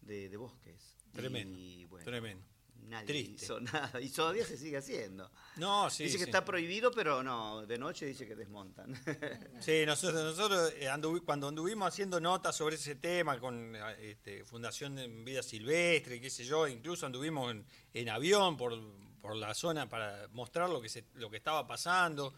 [0.00, 0.94] de, de bosques.
[1.12, 2.44] Tremendo, Y, bueno, tremendo.
[2.84, 3.44] Nadie Triste.
[3.44, 4.00] hizo nada.
[4.00, 5.30] Y todavía se sigue haciendo.
[5.56, 6.04] No, sí.
[6.04, 6.30] dice que sí.
[6.30, 8.94] está prohibido, pero no, de noche dice que desmontan.
[9.60, 14.44] Sí, nosotros, nosotros eh, anduvi- cuando anduvimos haciendo notas sobre ese tema con eh, este,
[14.44, 18.78] Fundación de Vida Silvestre, qué sé yo, incluso anduvimos en, en avión por,
[19.20, 22.34] por la zona para mostrar lo que, se, lo que estaba pasando.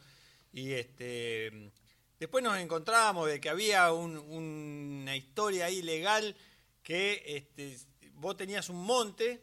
[0.52, 1.72] Y este,
[2.20, 6.36] después nos encontramos de que había un- una historia ahí legal
[6.82, 7.76] que este,
[8.14, 9.42] vos tenías un monte,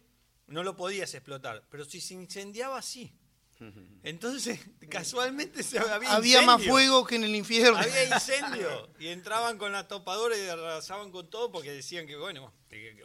[0.53, 3.11] no lo podías explotar, pero si se incendiaba, sí.
[4.03, 6.71] Entonces, casualmente se había Había más incendio.
[6.73, 7.77] fuego que en el infierno.
[7.77, 12.53] Había incendio y entraban con la topadora y arrasaban con todo porque decían que, bueno,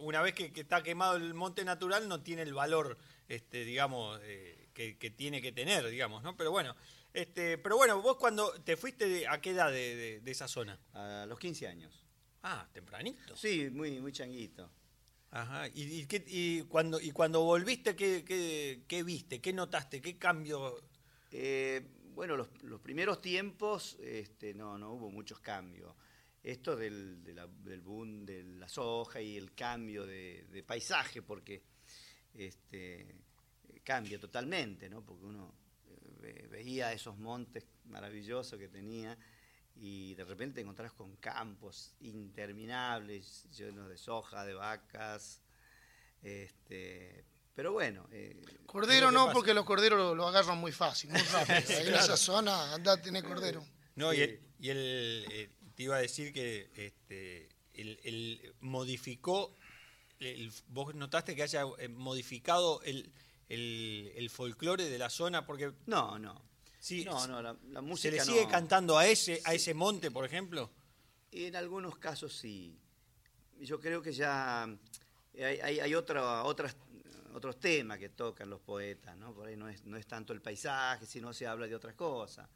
[0.01, 2.97] una vez que, que está quemado el monte natural no tiene el valor,
[3.29, 6.37] este, digamos, eh, que, que tiene que tener, digamos, ¿no?
[6.37, 6.75] Pero bueno,
[7.13, 10.49] este, pero bueno, vos cuando te fuiste, de- ¿a qué edad de, de- de esa
[10.49, 10.79] zona?
[10.93, 12.05] A los 15 años.
[12.43, 13.37] Ah, tempranito.
[13.37, 14.71] Sí, muy, muy changuito.
[15.31, 15.69] Ajá.
[15.69, 19.41] ¿Y, y, qué- y cuando, y cuando volviste, ¿qué, viste?
[19.41, 20.01] ¿Qué notaste?
[20.01, 20.81] ¿Qué cambio?
[21.31, 21.83] Eh,
[22.14, 25.95] bueno, los, los primeros tiempos este, no, no hubo muchos cambios.
[26.43, 31.62] Esto del, del boom de la soja y el cambio de, paisaje, porque
[32.35, 33.14] este,
[33.85, 35.05] cambia totalmente, ¿no?
[35.05, 35.53] Porque uno
[35.88, 39.19] eh, ve- veía esos montes maravillosos que tenía
[39.81, 45.41] y de repente te encontrás con campos interminables, llenos de soja, de vacas.
[46.23, 49.35] Este, pero bueno, eh, Cordero no, pasa.
[49.35, 51.79] porque los corderos lo, lo agarran muy fácil, muy rápido.
[51.79, 53.64] Ahí en esa zona andá a tener cordero.
[53.97, 59.57] No, y el, y el, eh, te iba a decir que este, el, el modificó,
[60.21, 63.12] el- vos notaste que haya eh, modificado el,
[63.49, 66.41] el, el folclore de la zona, porque no, no.
[66.79, 68.49] Sí, no, se- no, la, la se música le sigue no.
[68.51, 70.71] cantando a ese, a ese monte, por ejemplo.
[71.33, 72.79] En algunos casos sí.
[73.61, 76.77] Yo creo que ya hay, hay, hay otra- otras,
[77.35, 79.35] otros temas que tocan los poetas, ¿no?
[79.35, 82.49] Por ahí no es, no es tanto el paisaje, sino se habla de otras cosas.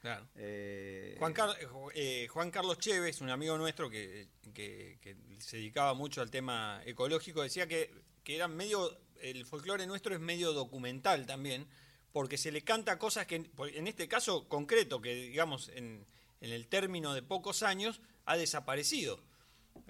[0.00, 0.26] Claro.
[0.36, 1.56] Eh, Juan, Car-
[1.94, 6.80] eh, Juan Carlos Chévez, un amigo nuestro que, que- que se dedicaba mucho al tema
[6.86, 7.92] ecológico, decía que,
[8.24, 11.66] que era medio, el folclore nuestro es medio documental también,
[12.16, 16.02] porque se le canta cosas que, por- en este caso concreto, que digamos en,
[16.40, 19.20] el término de pocos años, ha desaparecido.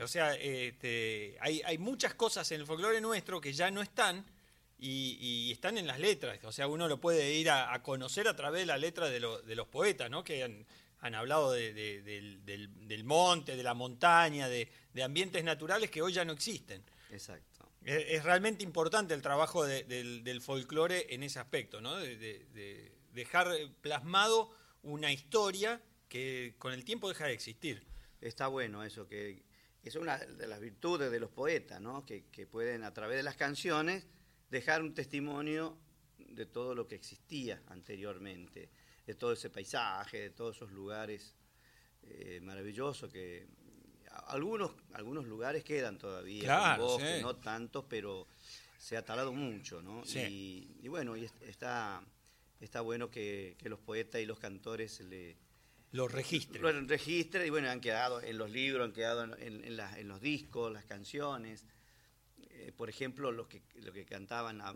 [0.01, 4.27] O sea, este, hay, muchas cosas en el folclore nuestro que ya no están
[4.77, 6.43] y, están en las letras.
[6.43, 9.41] O sea, uno lo puede ir a, conocer a través de la letra de, lo-
[9.41, 10.25] de los poetas, ¿no?
[10.25, 12.45] Que han, hablado de- de- del,
[12.89, 14.69] del- monte, de la montaña, de
[15.01, 16.83] ambientes naturales que hoy ya no existen.
[17.13, 17.66] Exacto.
[17.87, 21.97] Es, realmente importante el trabajo de- del, folclore en ese aspecto, ¿no?
[21.97, 23.49] De, de- de dejar
[23.81, 24.51] plasmado
[24.83, 27.87] una historia que con el tiempo deja de existir.
[28.21, 29.45] Está bueno eso, que
[29.83, 32.05] es una de las virtudes de los poetas, ¿no?
[32.05, 34.07] Que, pueden a través de las canciones
[34.51, 35.79] dejar un testimonio
[36.19, 38.69] de todo lo que existía anteriormente,
[39.07, 41.35] de todo ese paisaje, de todos esos lugares
[42.03, 43.47] eh, maravillosos que
[44.29, 47.23] algunos algunos lugares quedan todavía, Claro, bosques, sí.
[47.23, 48.27] no tantos, pero
[48.79, 50.05] se ha talado mucho, ¿no?
[50.05, 50.21] Sí.
[50.21, 52.03] Y, y bueno, y es- está
[52.61, 55.37] está bueno que, que los poetas y los cantores le
[55.93, 56.61] Los registros.
[56.63, 59.97] lo registran y bueno, han quedado en los libros, han quedado en, en- en las-
[59.99, 61.65] en los discos, las canciones.
[62.51, 64.75] Eh, por ejemplo, los que, lo que cantaban a,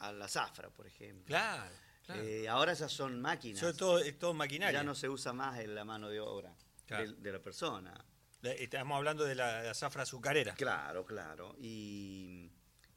[0.00, 1.26] a la zafra, por ejemplo.
[1.26, 1.70] Claro,
[2.06, 2.22] claro.
[2.22, 3.60] Eh, ahora esas son máquinas.
[3.60, 4.80] Sobre todo, es todo maquinaria.
[4.80, 6.52] ya no se usa más en la mano de obra
[6.86, 7.12] Claro.
[7.12, 7.94] de, de la persona.
[8.42, 10.54] La- Estamos hablando de la, la zafra azucarera.
[10.54, 11.54] Claro, claro.
[11.60, 12.50] Y,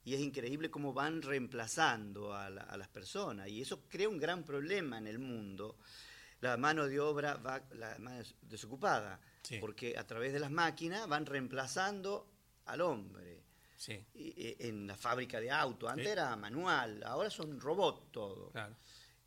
[0.03, 3.47] y es increíble cómo van reemplazando a, la- a las personas.
[3.49, 5.77] Y eso crea un gran problema en el mundo.
[6.41, 9.57] La mano de obra va la mano desocupada, Sí.
[9.59, 12.27] porque a través de las máquinas van reemplazando
[12.65, 13.43] al hombre.
[13.77, 16.11] Sí, Y- y- en la fábrica de auto, antes Sí.
[16.11, 18.49] era manual, ahora son robots todo.
[18.51, 18.75] claro.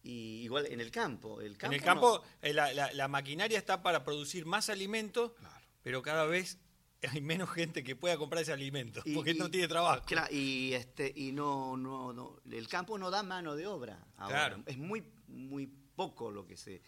[0.02, 1.40] Y igual en el campo.
[1.40, 5.34] El campo en el campo, eh, la, la- la maquinaria está para producir más alimento,
[5.82, 6.58] pero cada vez
[7.12, 10.04] hay menos gente que pueda comprar ese alimento, Y- porque y- no tiene trabajo.
[10.06, 14.04] Cla- y este y no, no, no, el campo no da mano de obra.
[14.16, 14.36] ahora.
[14.48, 14.62] Claro.
[14.66, 16.82] Es muy, muy poco lo que se.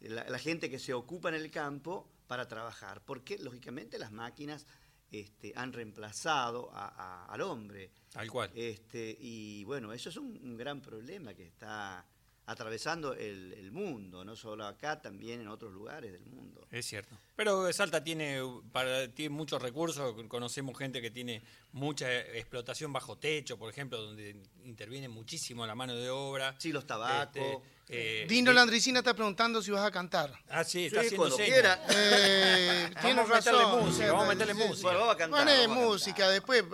[0.00, 4.66] La, la gente que se ocupa en el campo para trabajar, porque lógicamente las máquinas
[5.10, 7.92] este, han reemplazado a- a- al hombre.
[8.12, 8.50] Tal cual.
[8.54, 12.04] Este, y bueno, eso es un, un gran problema que está
[12.46, 16.66] atravesando el, el mundo, no solo acá, también en otros lugares del mundo.
[16.70, 17.16] Es cierto.
[17.36, 18.40] Pero Salta tiene,
[18.72, 21.42] para, tiene muchos recursos, conocemos gente que tiene
[21.72, 26.54] mucha explotación bajo techo, por ejemplo, donde interviene muchísimo la mano de obra.
[26.58, 27.36] Sí, los tabacos.
[27.36, 30.32] Este, eh, Dino eh, Landricina está preguntando si vas a cantar.
[30.48, 31.84] Ah, sí, está Sí, haciendo cuando quiera.
[31.90, 33.84] Eh, Vamos a meterle razón.
[33.84, 34.82] música, vamos a meterle música.
[34.82, 35.40] Bueno, vamos a cantar.
[35.40, 35.88] Poné vamos a cantar.
[35.90, 36.64] música, después.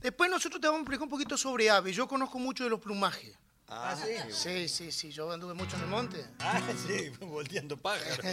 [0.00, 1.94] Después nosotros te vamos a explicar un poquito sobre aves.
[1.96, 3.36] Yo conozco mucho de los plumajes.
[3.68, 4.12] Ah, sí.
[4.30, 6.24] Sí, sí, sí, yo anduve mucho en el monte.
[6.38, 8.18] Ah, sí, volteando pájaros.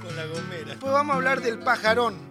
[0.00, 0.66] Con la gomera.
[0.66, 2.30] Después vamos a hablar del pajarón.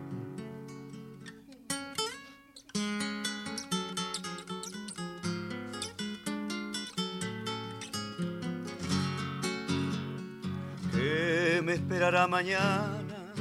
[10.94, 13.34] ¿Qué me esperará mañana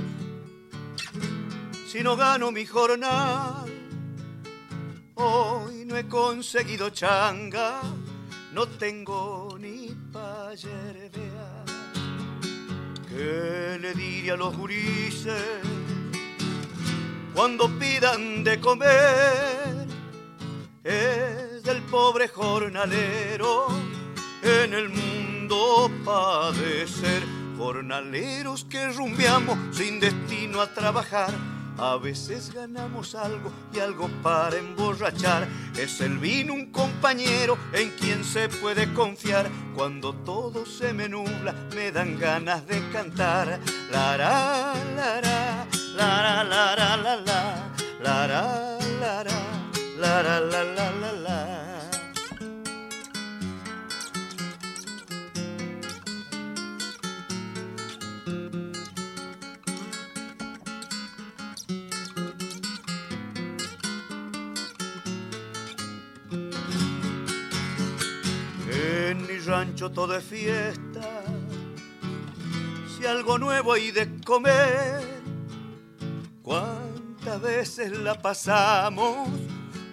[1.86, 3.79] si no gano mi jornal?
[5.22, 7.82] Hoy no he conseguido changa,
[8.54, 11.66] no tengo ni pa' yerbear.
[13.06, 15.60] ¿Qué le diría a los gurises
[17.34, 19.86] cuando pidan de comer?
[20.82, 23.66] Es del pobre jornalero
[24.42, 27.22] en el mundo padecer.
[27.58, 31.59] Jornaleros que rumbeamos sin destino a trabajar.
[31.82, 35.48] A veces ganamos algo y algo para emborrachar.
[35.78, 39.50] Es el vino un compañero en quien se puede confiar.
[39.74, 43.58] Cuando todo se me nubla, me dan ganas de cantar.
[43.90, 45.20] La la la
[45.96, 47.06] la ra, la la, la ra,
[48.02, 48.78] la ra,
[49.98, 51.19] la ra, la la la la.
[69.88, 71.24] Todo es fiesta.
[72.98, 75.22] Si algo nuevo hay de comer,
[76.42, 79.30] ¿cuántas veces la pasamos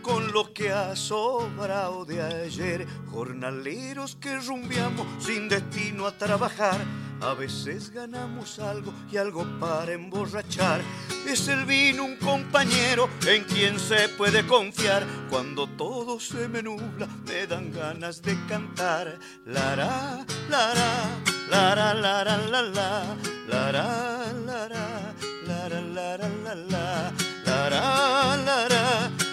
[0.01, 2.85] con lo que ha sobrado de ayer?
[3.09, 6.81] Jornaleros que rumbeamos sin destino a trabajar.
[7.21, 10.81] A veces ganamos algo y algo para emborrachar.
[11.27, 15.03] Es el vino un compañero en quien se puede confiar.
[15.29, 19.19] Cuando todo se me nubla, me dan ganas de cantar.
[19.45, 21.17] La ra, la ra,
[21.49, 24.67] la la ra, la la, la ra, la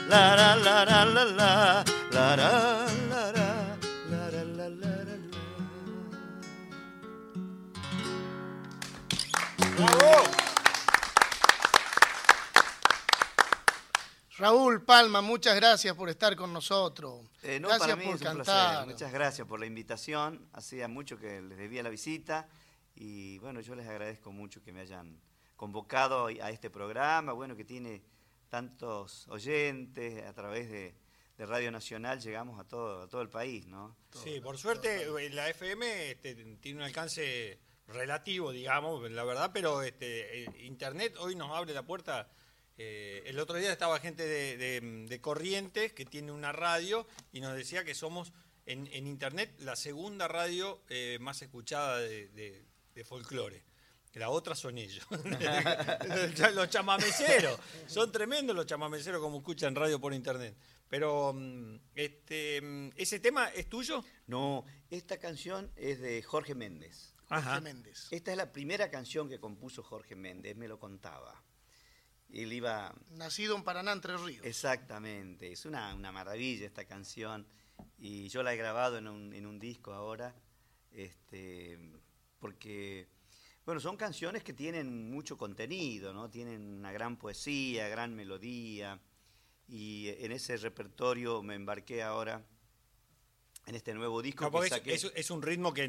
[0.08, 2.83] la ra, la ra, la la, la ra,
[14.36, 17.20] Raúl Palma, muchas gracias por estar con nosotros.
[17.42, 18.44] Eh, no, gracias para mí por es un cantar.
[18.44, 18.86] placer.
[18.88, 20.48] Muchas gracias por la invitación.
[20.52, 22.48] Hacía mucho que les debía la visita
[22.96, 25.20] y bueno, yo les agradezco mucho que me hayan
[25.56, 28.02] convocado a este programa, bueno, que tiene
[28.48, 30.96] tantos oyentes a través de,
[31.38, 33.96] de Radio Nacional, llegamos a todo, a todo el país, ¿no?
[34.12, 40.44] Sí, por suerte la FM este, tiene un alcance relativo, digamos, la verdad, pero este,
[40.44, 42.30] eh, Internet hoy nos abre la puerta.
[42.76, 47.54] Eh, el otro día estaba gente de, de- Corrientes que tiene una radio y nos
[47.56, 48.32] decía que somos
[48.66, 52.64] en, en Internet la segunda radio eh, más escuchada de, de-
[52.94, 53.62] de folclore.
[54.14, 55.04] La otra son ellos,
[56.54, 57.58] los chamameceros.
[57.86, 60.56] Son tremendos los chamameceros como escuchan radio por Internet.
[60.88, 64.04] Pero, mm, este, mm, ¿ese tema es tuyo?
[64.28, 67.13] No, esta canción es de Jorge Méndez.
[67.28, 68.08] Jorge Méndez.
[68.10, 71.42] Esta es la primera canción que compuso Jorge Méndez, me lo contaba.
[72.30, 74.44] Él iba Nacido en Paraná, Entre Ríos.
[74.44, 77.46] Exactamente, es una, una maravilla esta canción
[77.98, 80.34] y yo la he grabado en un, en un disco ahora,
[80.90, 81.78] este,
[82.38, 83.08] porque,
[83.64, 86.28] bueno, son canciones que tienen mucho contenido, ¿no?
[86.30, 89.00] Tienen una gran poesía, gran melodía
[89.68, 92.44] y en ese repertorio me embarqué ahora
[93.66, 94.94] en este nuevo disco No, que porque es, saqué.
[94.94, 95.88] es- es un ritmo que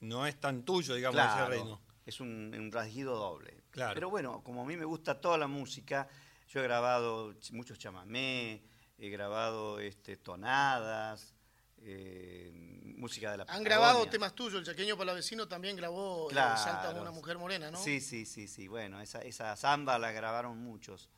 [0.00, 1.80] no es tan tuyo, digamos, Claro, ese ritmo.
[2.04, 3.62] es un, un rasguido doble.
[3.70, 3.94] Claro.
[3.94, 6.08] Pero bueno, como a mí me gusta toda la música,
[6.48, 8.62] yo he grabado ch- muchos chamamé,
[8.98, 11.34] he grabado este, tonadas,
[11.78, 12.50] eh,
[12.96, 14.10] música de la Han grabado Patagonia.
[14.10, 14.58] temas tuyos.
[14.60, 16.56] El chaqueño palavecino también grabó eh, Claro.
[16.56, 17.78] Salta una mujer morena, ¿no?
[17.78, 18.66] Sí, sí, sí, sí.
[18.68, 21.08] Bueno, esa, esa samba la grabaron muchos,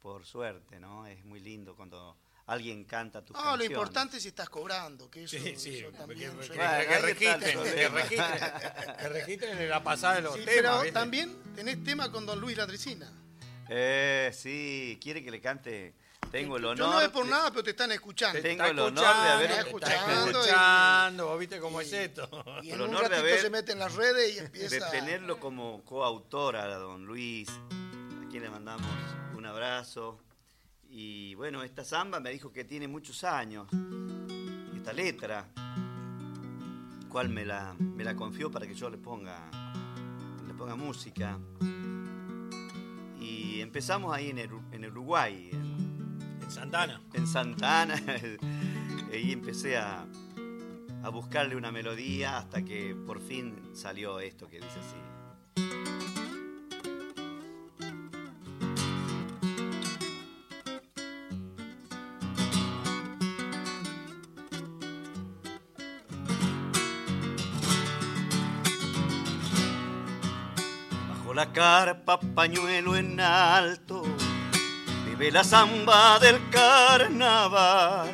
[0.00, 1.06] por suerte, ¿no?
[1.06, 2.16] Es muy lindo cuando
[2.50, 5.92] alguien canta tus No, lo importante es si estás cobrando, que eso, Sí, sí, que,
[5.92, 8.52] también que- que Bueno, el registren, que registren,
[8.98, 10.54] que registren la pasada de los Sí, temas.
[10.56, 10.92] pero ¿viste?
[10.92, 13.12] también tenés tema con Don Luis Landricina.
[13.68, 15.94] Eh, sí, quiere que le cante
[16.32, 16.90] tengo el Yo honor.
[16.94, 18.40] no es por de- nada, pero te están escuchando.
[18.42, 22.28] Tengo el honor de haber escuchando, escuchando ¿vos ¿viste cómo es esto?
[22.62, 24.44] Y en el un honor de ratito haber- se mete en las redes y de
[24.46, 24.90] empieza.
[24.90, 28.86] tenerlo como coautor a don Luis, a quien le mandamos
[29.36, 30.20] un abrazo.
[30.90, 33.68] Y bueno, esta samba me dijo que tiene muchos años,
[34.74, 35.48] esta letra,
[37.08, 39.50] cual me la, me la confió para que yo le ponga,
[40.46, 41.38] le ponga música.
[43.20, 47.00] Y empezamos ahí en, el- en Uruguay, en, En Santana.
[47.12, 47.94] en Santana,
[49.12, 50.06] y empecé a,
[51.02, 54.96] a buscarle una melodía hasta que por fin salió esto que dice así.
[71.40, 74.02] La carpa, pañuelo en alto,
[75.06, 78.10] vive la samba del carnaval.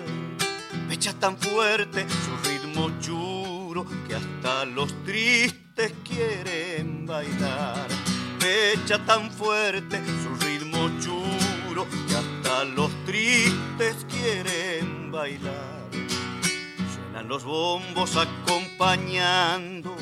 [0.86, 7.88] Mecha tan fuerte su ritmo churo que hasta los tristes quieren bailar.
[8.40, 15.90] Mecha tan fuerte su ritmo churo que hasta los tristes quieren bailar.
[16.94, 19.96] Suenan los bombos acompañando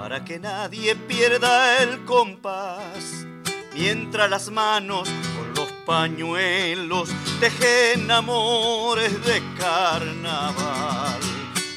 [0.00, 3.26] para que nadie pierda el compás.
[3.74, 11.20] Mientras las manos con los pañuelos tejen amores de carnaval.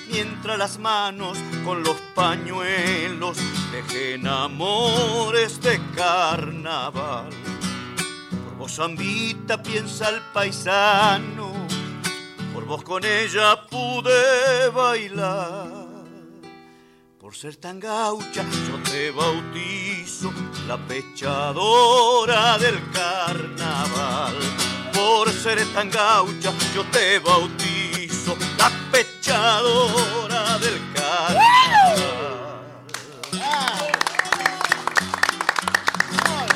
[0.09, 3.37] Mientras las manos con los pañuelos
[3.73, 7.29] tejen amores de carnaval.
[8.45, 11.51] Por vos, zambita, piensa el paisano,
[12.53, 15.82] por vos con ella pude bailar.
[17.33, 20.31] Por ser tan gaucha, yo te bautizo
[20.67, 24.35] la pechadora del carnaval.
[24.93, 31.97] Por ser tan gaucha, yo te bautizo la pechadora del carnaval.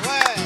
[0.04, 0.38] Bueno.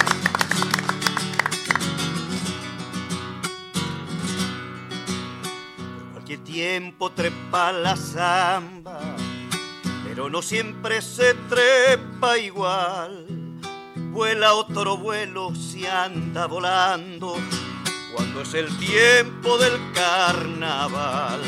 [6.12, 9.11] Cualquier tiempo trepa la samba,
[10.14, 13.24] pero no siempre se trepa igual.
[14.10, 17.36] Vuela otro vuelo si anda volando,
[18.12, 21.40] cuando es el tiempo del carnaval.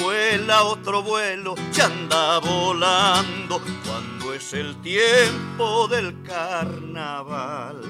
[0.00, 7.80] Vuela otro vuelo si anda volando, cuando es el tiempo del carnaval.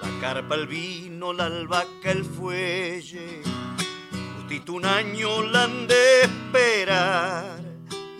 [0.00, 3.42] La carpa, el vino, la albahaca, el fuelle
[4.36, 7.69] Justito un año la han de esperar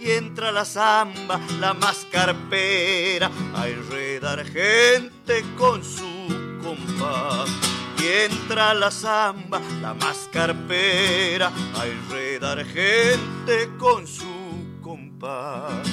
[0.01, 7.51] y entra la zamba, la mascarpera, a enredar gente con su compás.
[7.99, 15.87] Y entra la zamba, la mascarpera, a enredar gente con su compás.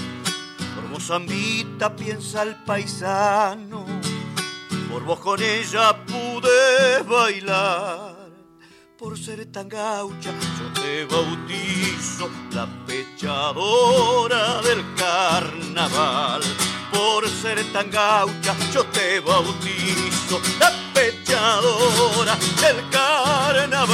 [0.76, 3.86] Por vos, zambita, piensa el paisano,
[4.90, 8.17] por vos con ella pude bailar.
[8.98, 16.42] Por ser tan gaucha, yo te bautizo la pechadora del carnaval.
[16.92, 23.88] Por ser tan gaucha, yo te bautizo la pechadora del carnaval.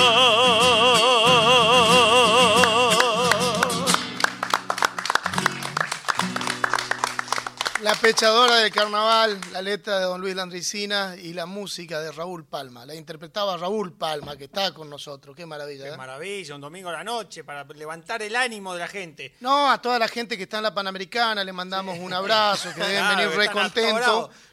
[8.04, 12.43] La pechadora del carnaval, la letra de don Luis Landricina y la música de Raúl
[12.43, 12.86] Palma.
[12.86, 15.34] La interpretaba Raúl Palma, que está con nosotros.
[15.34, 15.86] Qué maravilla.
[15.86, 15.95] Qué ¿eh?
[15.97, 19.34] maravilla, un domingo a la noche para levantar el ánimo de la gente.
[19.39, 22.82] No, a toda la gente que está en la Panamericana le mandamos un abrazo, que
[22.82, 23.47] deben Claro, venir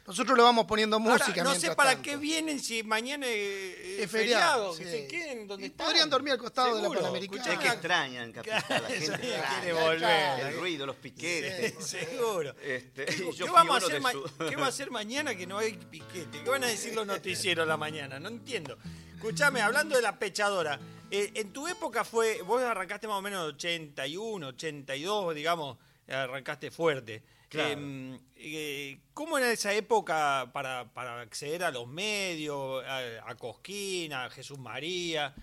[0.07, 1.43] Nosotros le vamos poniendo Ahora, música.
[1.43, 2.03] no sé para tanto.
[2.03, 4.83] qué vienen si mañana es, Es feriado, sí.
[4.83, 5.85] se queden donde Y están.
[5.87, 7.53] podrían dormir al costado de la Panamericana.
[7.53, 9.59] Es que extrañan, capital, la gente Sí, extraña.
[9.61, 10.39] quiere volver.
[10.47, 11.85] El ruido, los piquetes.
[11.85, 12.55] Seguro.
[12.61, 14.65] Este, ¿Qué, y yo qué fui vamos a uno hacer de ma- su- qué va
[14.65, 16.41] a hacer mañana que no hay piquete?
[16.43, 18.19] ¿Qué van a decir los noticieros la mañana?
[18.19, 18.77] No entiendo.
[19.15, 20.79] Escuchame, hablando de la pechadora,
[21.11, 25.77] eh, en tu época fue, vos arrancaste más o menos 81, 82, digamos,
[26.07, 27.21] arrancaste fuerte.
[27.51, 27.81] Claro.
[27.81, 34.13] Eh, eh, ¿Cómo era esa época para, para acceder a los medios, a, a Cosquín,
[34.13, 35.35] a Jesús María?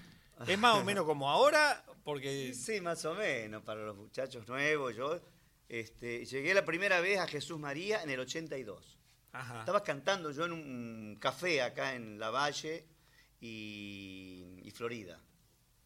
[0.46, 1.84] ¿Es más o menos como ahora?
[2.04, 4.96] Porque Sí, más o menos, para los muchachos nuevos.
[4.96, 5.20] Yo
[5.68, 8.98] este, llegué la primera vez a Jesús María en el 82.
[9.32, 9.60] Ajá.
[9.60, 12.86] Estaba cantando yo en un café acá en La Valle
[13.38, 15.20] y, y Florida.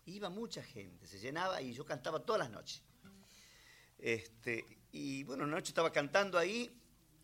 [0.06, 2.84] Iba mucha gente, se llenaba y yo cantaba todas las noches.
[3.98, 6.70] Este, y bueno, una noche estaba cantando ahí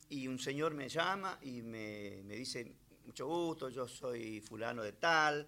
[0.09, 4.93] y un señor me llama y me, me dice, mucho gusto, yo soy fulano de
[4.93, 5.47] tal,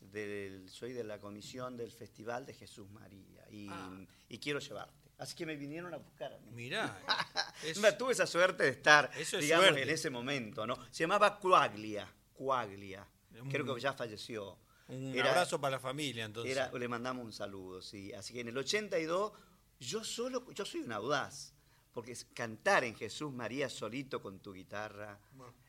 [0.00, 3.90] del- soy de la comisión del Festival de Jesús María y, Ah.
[4.28, 4.94] y quiero llevarte.
[5.16, 6.50] Así que me vinieron a buscar a mí.
[6.52, 6.98] Mirá.
[7.64, 9.82] es- Me tuve esa suerte de estar, Eso es digamos, suerte.
[9.82, 10.76] en ese momento, ¿no?
[10.90, 13.06] Se llamaba Coaglia, Coaglia.
[13.50, 14.58] Creo que ya falleció.
[14.88, 16.52] un Era- abrazo para la familia, entonces.
[16.52, 18.12] era- le mandamos un saludo, sí.
[18.12, 19.32] Así que en el 82,
[19.80, 21.53] yo solo, yo soy un audaz,
[21.94, 25.18] porque es cantar en Jesús María solito con tu guitarra,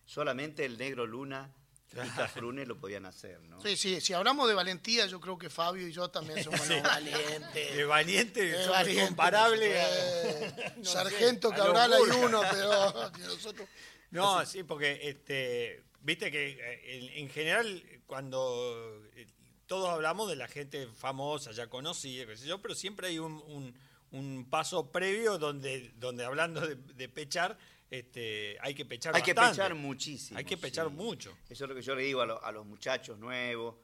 [0.06, 1.50] solamente el Negro Luna
[1.94, 3.62] y Cafrune lo podían hacer, ¿no?
[3.62, 6.82] Sí, sí, si hablamos de valentía, yo creo que Fabio y yo también somos unos
[6.84, 7.76] valientes.
[7.78, 13.70] De valiente, somos valiente, comparable eh, no Sargento Cabral hay uno, pero que nosotros.
[14.12, 19.28] No, sí, porque este, viste que eh, en, en general cuando eh,
[19.68, 23.34] todos hablamos de la gente famosa, ya conocida, qué sé yo, pero siempre hay un,
[23.48, 23.74] un-
[24.12, 27.58] un paso previo donde, donde hablando de, de pechar,
[27.90, 30.38] este, hay que pechar Hay que pechar muchísimo.
[30.40, 30.94] Hay que pechar sí.
[30.94, 31.38] mucho.
[31.50, 33.76] Eso es lo que yo le digo a, lo- a los muchachos nuevos,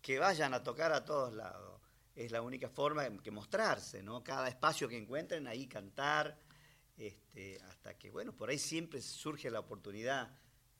[0.00, 1.80] que vayan a tocar a todos lados.
[2.14, 4.22] Es la única forma que mostrarse, ¿no?
[4.24, 6.38] Cada espacio que encuentren ahí cantar,
[6.96, 10.30] este, hasta que, bueno, por ahí siempre surge la oportunidad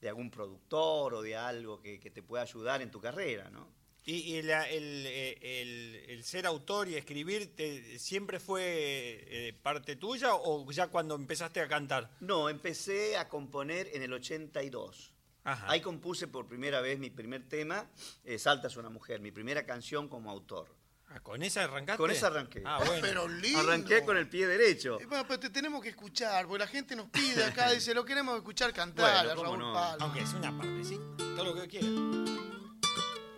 [0.00, 3.68] de algún productor o de algo que, que te pueda ayudar en tu carrera, ¿no?
[4.08, 9.52] Y, y la- el, eh, el- el ser autor y escribir te- siempre fue eh,
[9.62, 12.10] parte tuya o ya cuando empezaste a cantar?
[12.20, 15.12] No, empecé a componer en el 82.
[15.42, 15.66] Ajá.
[15.70, 17.90] Ahí compuse por primera vez mi primer tema,
[18.24, 20.74] eh, Saltas una mujer, mi primera canción como autor.
[21.08, 21.98] Ah, ¿Con esa arrancaste?
[21.98, 22.62] Con esa arranqué.
[22.64, 23.00] Ah, bueno.
[23.02, 23.58] Pero lindo.
[23.60, 25.00] Arranqué con el pie derecho.
[25.00, 28.04] Eh, bueno, pero te tenemos que escuchar, porque la gente nos pide acá, dice, lo
[28.04, 29.72] queremos escuchar cantar Bueno, a Raúl no.
[29.72, 30.04] Palma.
[30.04, 30.98] Aunque es una parte, sí.
[31.36, 31.86] Todo lo que quiera.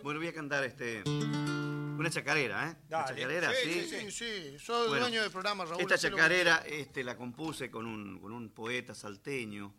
[0.03, 2.75] Bueno, voy a cantar este una chacarera, ¿eh?
[2.89, 3.89] Una chacarera, Sí, sí.
[3.89, 5.81] Sí, sí, soy Bueno, dueño del programa, Raúl.
[5.81, 9.73] Esta que- chacarera este, la compuse con un, con un poeta salteño.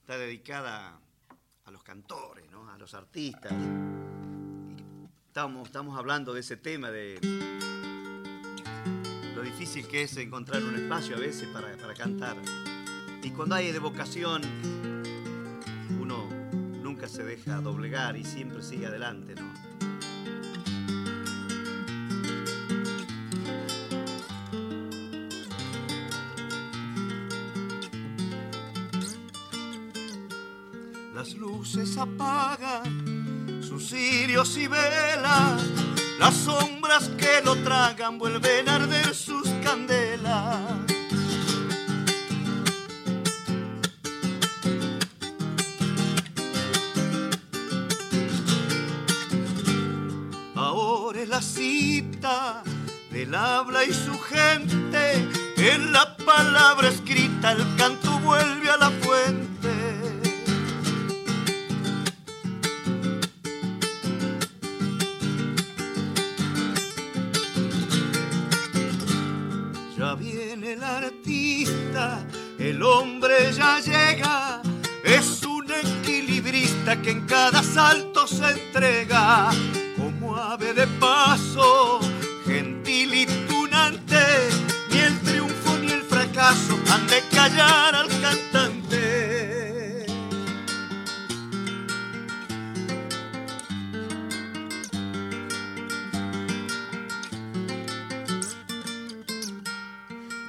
[0.00, 1.00] Está dedicada
[1.64, 2.70] a los cantores, ¿no?
[2.70, 3.52] a los artistas.
[5.26, 7.18] Estamos, estamos hablando de ese tema, de
[9.34, 12.36] lo difícil que es encontrar un espacio a veces para, para cantar.
[13.22, 14.99] Y cuando hay de vocación, uno
[17.00, 19.50] nunca se deja doblegar y siempre sigue adelante, ¿no?
[31.14, 35.62] Las luces apagan sus cirios y velas,
[36.18, 40.79] las sombras que lo tragan vuelven a arder sus candelas.
[53.30, 57.99] Del habla y su gente, en la palabra escrita el canto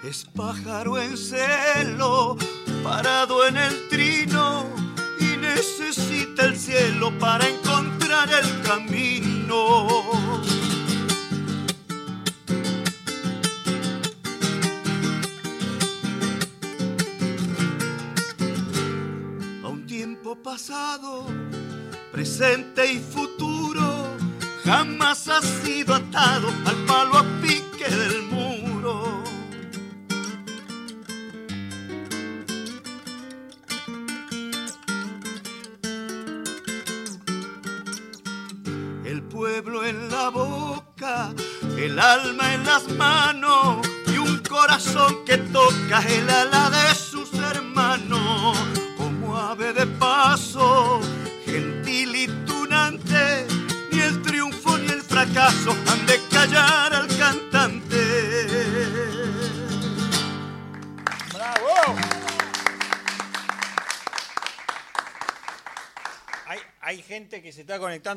[0.04, 2.36] Es pájaro en celo,
[2.84, 4.66] parado en el trino,
[5.20, 9.88] y necesita el cielo para encontrar el camino.
[19.64, 21.28] A un tiempo pasado,
[22.12, 22.97] presente y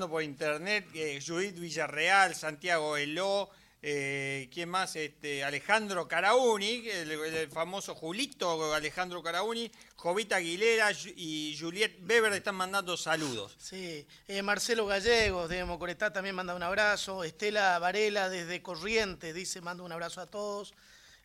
[0.01, 3.51] por internet, eh, Judith Villarreal, Santiago Eló,
[3.87, 4.97] Eh, ¿Quién más?
[4.97, 12.97] Este, Alejandro Carauni, el, famoso Julito Alejandro Carauni, Jovita Aguilera y Juliet Weber están mandando
[12.97, 13.55] saludos.
[13.59, 17.25] Sí, eh, Marcelo Gallegos de Mocoretá también manda un abrazo.
[17.25, 20.73] Estela Varela desde Corrientes dice, manda un abrazo a todos.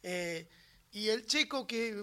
[0.04, 0.46] Eh,
[0.92, 1.96] y el checo que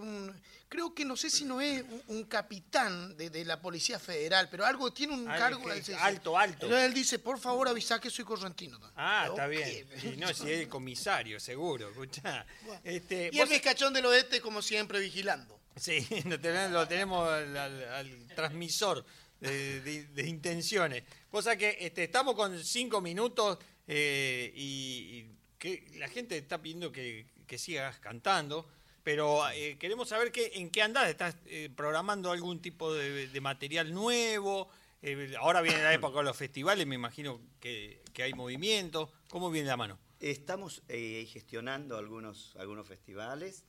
[0.68, 4.48] creo que no sé si no es un, un capitán de, de la Policía Federal,
[4.50, 5.98] pero algo tiene un Ah, cargo que- sí, sí.
[5.98, 6.66] alto, alto.
[6.66, 8.78] Entonces él dice, por favor avisa que soy correntino.
[8.96, 9.86] Ah, está bien.
[10.02, 11.88] Y no, si es el comisario, seguro.
[11.90, 12.44] escuchá.
[12.82, 15.58] Este, Y el vos- vizcachón del oeste, como siempre, vigilando.
[15.76, 19.04] Sí, lo tenemos, lo tenemos al, al- al transmisor
[19.40, 21.04] de, de- de intenciones.
[21.30, 26.90] Cosa que este, estamos con cinco minutos eh, y, y que la gente está pidiendo
[26.90, 28.66] que, que sigas cantando,
[29.06, 31.08] pero eh, queremos saber qué, en qué andás.
[31.08, 34.68] ¿Estás eh, programando algún tipo de, de material nuevo?
[35.00, 39.12] Eh, ahora viene la época de los festivales, me imagino que, que hay movimiento.
[39.30, 39.96] ¿Cómo viene la mano?
[40.18, 43.64] Estamos gestionando algunos, algunos festivales,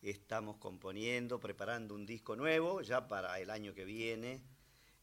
[0.00, 4.42] estamos componiendo, preparando un disco nuevo ya para el año que viene.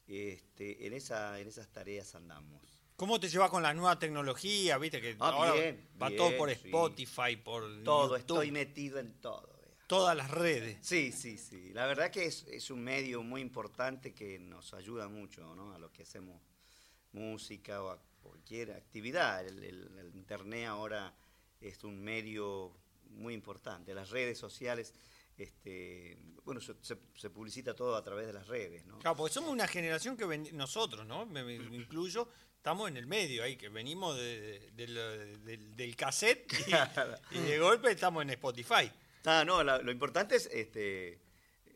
[0.08, 2.82] Este, en, esa, en esas tareas andamos.
[2.96, 4.78] ¿Cómo te llevas con la nueva tecnología?
[4.78, 6.56] Viste que Ah, ahora bien, va bien, todo por sí.
[6.56, 9.49] Spotify, por Todo, YouTube, estoy metido en todo.
[9.90, 10.78] Todas las redes.
[10.82, 11.74] Sí, sí, sí.
[11.74, 15.74] La verdad que es, es un medio muy importante que nos ayuda mucho ¿no?
[15.74, 16.40] a lo que hacemos
[17.12, 19.46] música o a cualquier actividad.
[19.46, 21.14] El, el- el Internet ahora
[21.60, 22.72] es un medio
[23.10, 23.94] muy importante.
[23.96, 24.94] Las redes sociales,
[25.38, 29.00] este, bueno, se, se- se publicita todo a través de las redes, ¿no?
[29.00, 31.26] Claro, porque somos una generación que ven- nosotros, ¿no?
[31.26, 36.54] Me, me incluyo, estamos en el medio ahí, que venimos de- del, del cassette
[37.32, 38.92] y, y de golpe estamos en Spotify.
[39.26, 41.20] Ah, no, la- lo importante es este,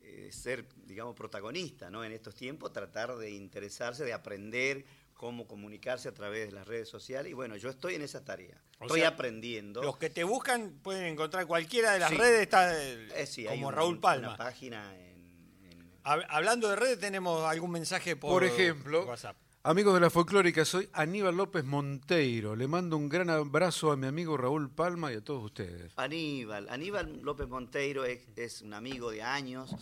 [0.02, 2.04] eh, ser, digamos, protagonista, ¿no?
[2.04, 6.89] En estos tiempos, tratar de interesarse, de aprender cómo comunicarse a través de las redes
[6.89, 7.32] sociales.
[7.32, 8.62] Y bueno, yo estoy en esa tarea.
[8.80, 9.82] O estoy sea, aprendiendo.
[9.82, 12.18] Los que te buscan pueden encontrar cualquiera de las Sí.
[12.18, 14.30] redes, está eh, Eh, sí, hay como un- Raúl Palma.
[14.30, 19.38] Una página en, en- Hab- Hablando de redes, tenemos algún mensaje por, Por ejemplo, WhatsApp.
[19.64, 22.55] Amigos de la folclórica, soy Aníbal López Monteiro.
[22.55, 25.93] Le mando un gran abrazo a mi amigo Raúl Palma y a todos ustedes.
[25.95, 26.68] Aníbal.
[26.70, 29.74] Aníbal López Monteiro es, es un amigo de años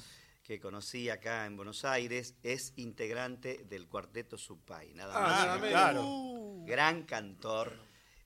[0.43, 2.35] que conocí acá en Buenos Aires.
[2.43, 5.45] Es integrante del cuarteto Supay, nada Ah, más.
[5.45, 6.05] nada menos.
[6.05, 6.67] menos.
[6.67, 7.73] Gran cantor,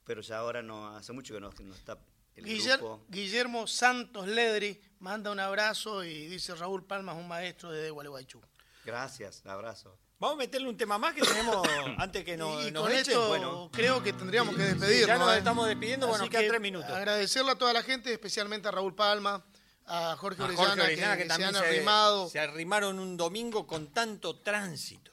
[0.04, 1.98] pero ya ahora no, hace mucho que no, está
[2.36, 3.06] el Guiller- grupo.
[3.08, 8.42] Guillermo Santos Ledri manda un abrazo y dice Raúl Palma es un maestro de Gualeguaychú.
[8.84, 9.98] Gracias, abrazo.
[10.20, 13.02] Vamos a meterle un tema más que tenemos antes que nos, y nos con echen.
[13.12, 15.08] esto Bueno, creo que tendríamos que despedirnos.
[15.08, 15.38] ya nos ¿eh?
[15.40, 16.90] estamos despidiendo, bueno, nos quedan que tres minutos.
[16.92, 19.44] Agradecerle a toda la gente, especialmente a Raúl Palma,
[19.86, 22.30] a Jorge a Orellana, Jorge Orellana, que, que, también se han se, arrimado.
[22.30, 25.12] se arrimaron un domingo con tanto tránsito.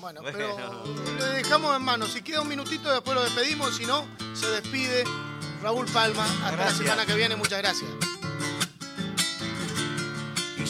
[0.00, 0.38] Bueno, Bueno.
[0.38, 0.84] pero
[1.18, 2.12] le dejamos en manos.
[2.12, 3.74] Si queda un minutito, después lo despedimos.
[3.76, 5.02] Si no, se despide
[5.62, 6.24] Raúl Palma.
[6.24, 6.78] Hasta Gracias.
[6.78, 7.34] la semana que viene.
[7.36, 7.90] Muchas gracias.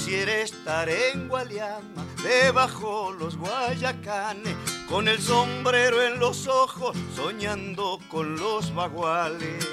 [0.08, 4.56] Quisiera estar en Gualiama, debajo los guayacanes,
[4.88, 9.68] con el sombrero en los ojos, soñando con los baguales.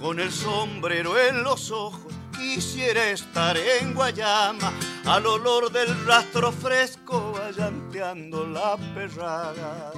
[0.00, 4.72] Con el sombrero en los ojos, quisiera estar en Guayama,
[5.06, 9.92] al olor del rastro fresco, allanteando la perrada.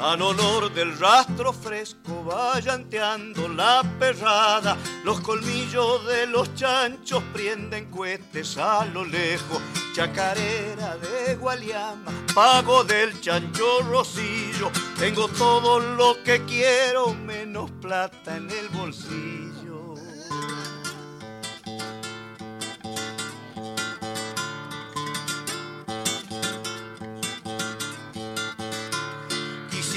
[0.00, 8.56] Al olor del rastro fresco vayanteando la perrada, los colmillos de los chanchos prenden cohetes
[8.58, 9.60] a lo lejos.
[9.96, 14.70] Chacarera de Gualiama, pago del chancho rosillo,
[15.00, 19.57] tengo todo lo que quiero menos plata en el bolsillo.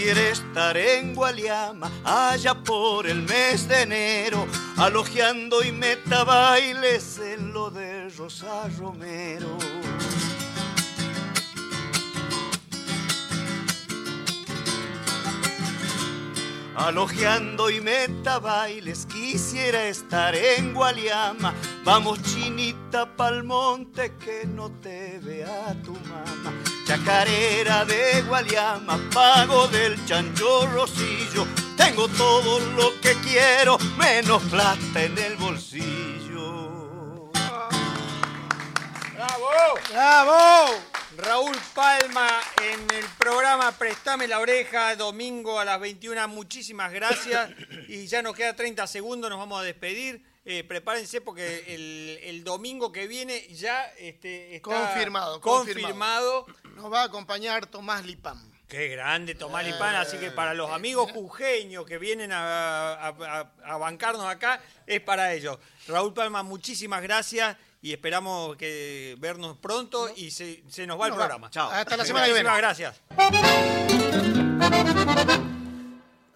[0.02, 4.48] Quisiera estar en Gualiama, allá por el mes de enero,
[4.78, 9.60] alojeando y meta bailes en lo de Rosa Romero.
[16.76, 21.54] Alojeando y meta bailes, quisiera estar en Gualiama.
[21.84, 26.81] Vamos, chinita, pa'l monte, que no te vea tu mamá.
[26.92, 31.48] Chacarera de Gualiama, pago del chancho rosillo.
[31.78, 37.30] Tengo todo lo que quiero, menos plata en el bolsillo.
[39.90, 40.82] ¡Bravo!
[41.16, 42.28] Raúl Palma
[42.62, 46.28] en el programa Prestame la oreja, domingo a las 21.
[46.28, 47.52] Muchísimas gracias.
[47.88, 50.22] Y ya nos queda 30 segundos, nos vamos a despedir.
[50.44, 56.48] Eh, prepárense porque el, el domingo que viene ya este, está Confirmado, confirmado.
[56.76, 58.50] Nos va a acompañar Tomás Lipam.
[58.68, 63.52] Qué grande Tomás Lipán, así que para los amigos jujeños que vienen a, a- a-
[63.66, 65.58] a bancarnos acá, es para ellos.
[65.88, 71.12] Raúl Palma, muchísimas gracias y esperamos que vernos pronto y se, se nos va el
[71.12, 71.18] va.
[71.18, 71.50] programa.
[71.52, 71.70] Chao.
[71.70, 72.50] Hasta la semana que viene.
[72.50, 73.02] Muchísimas gracias.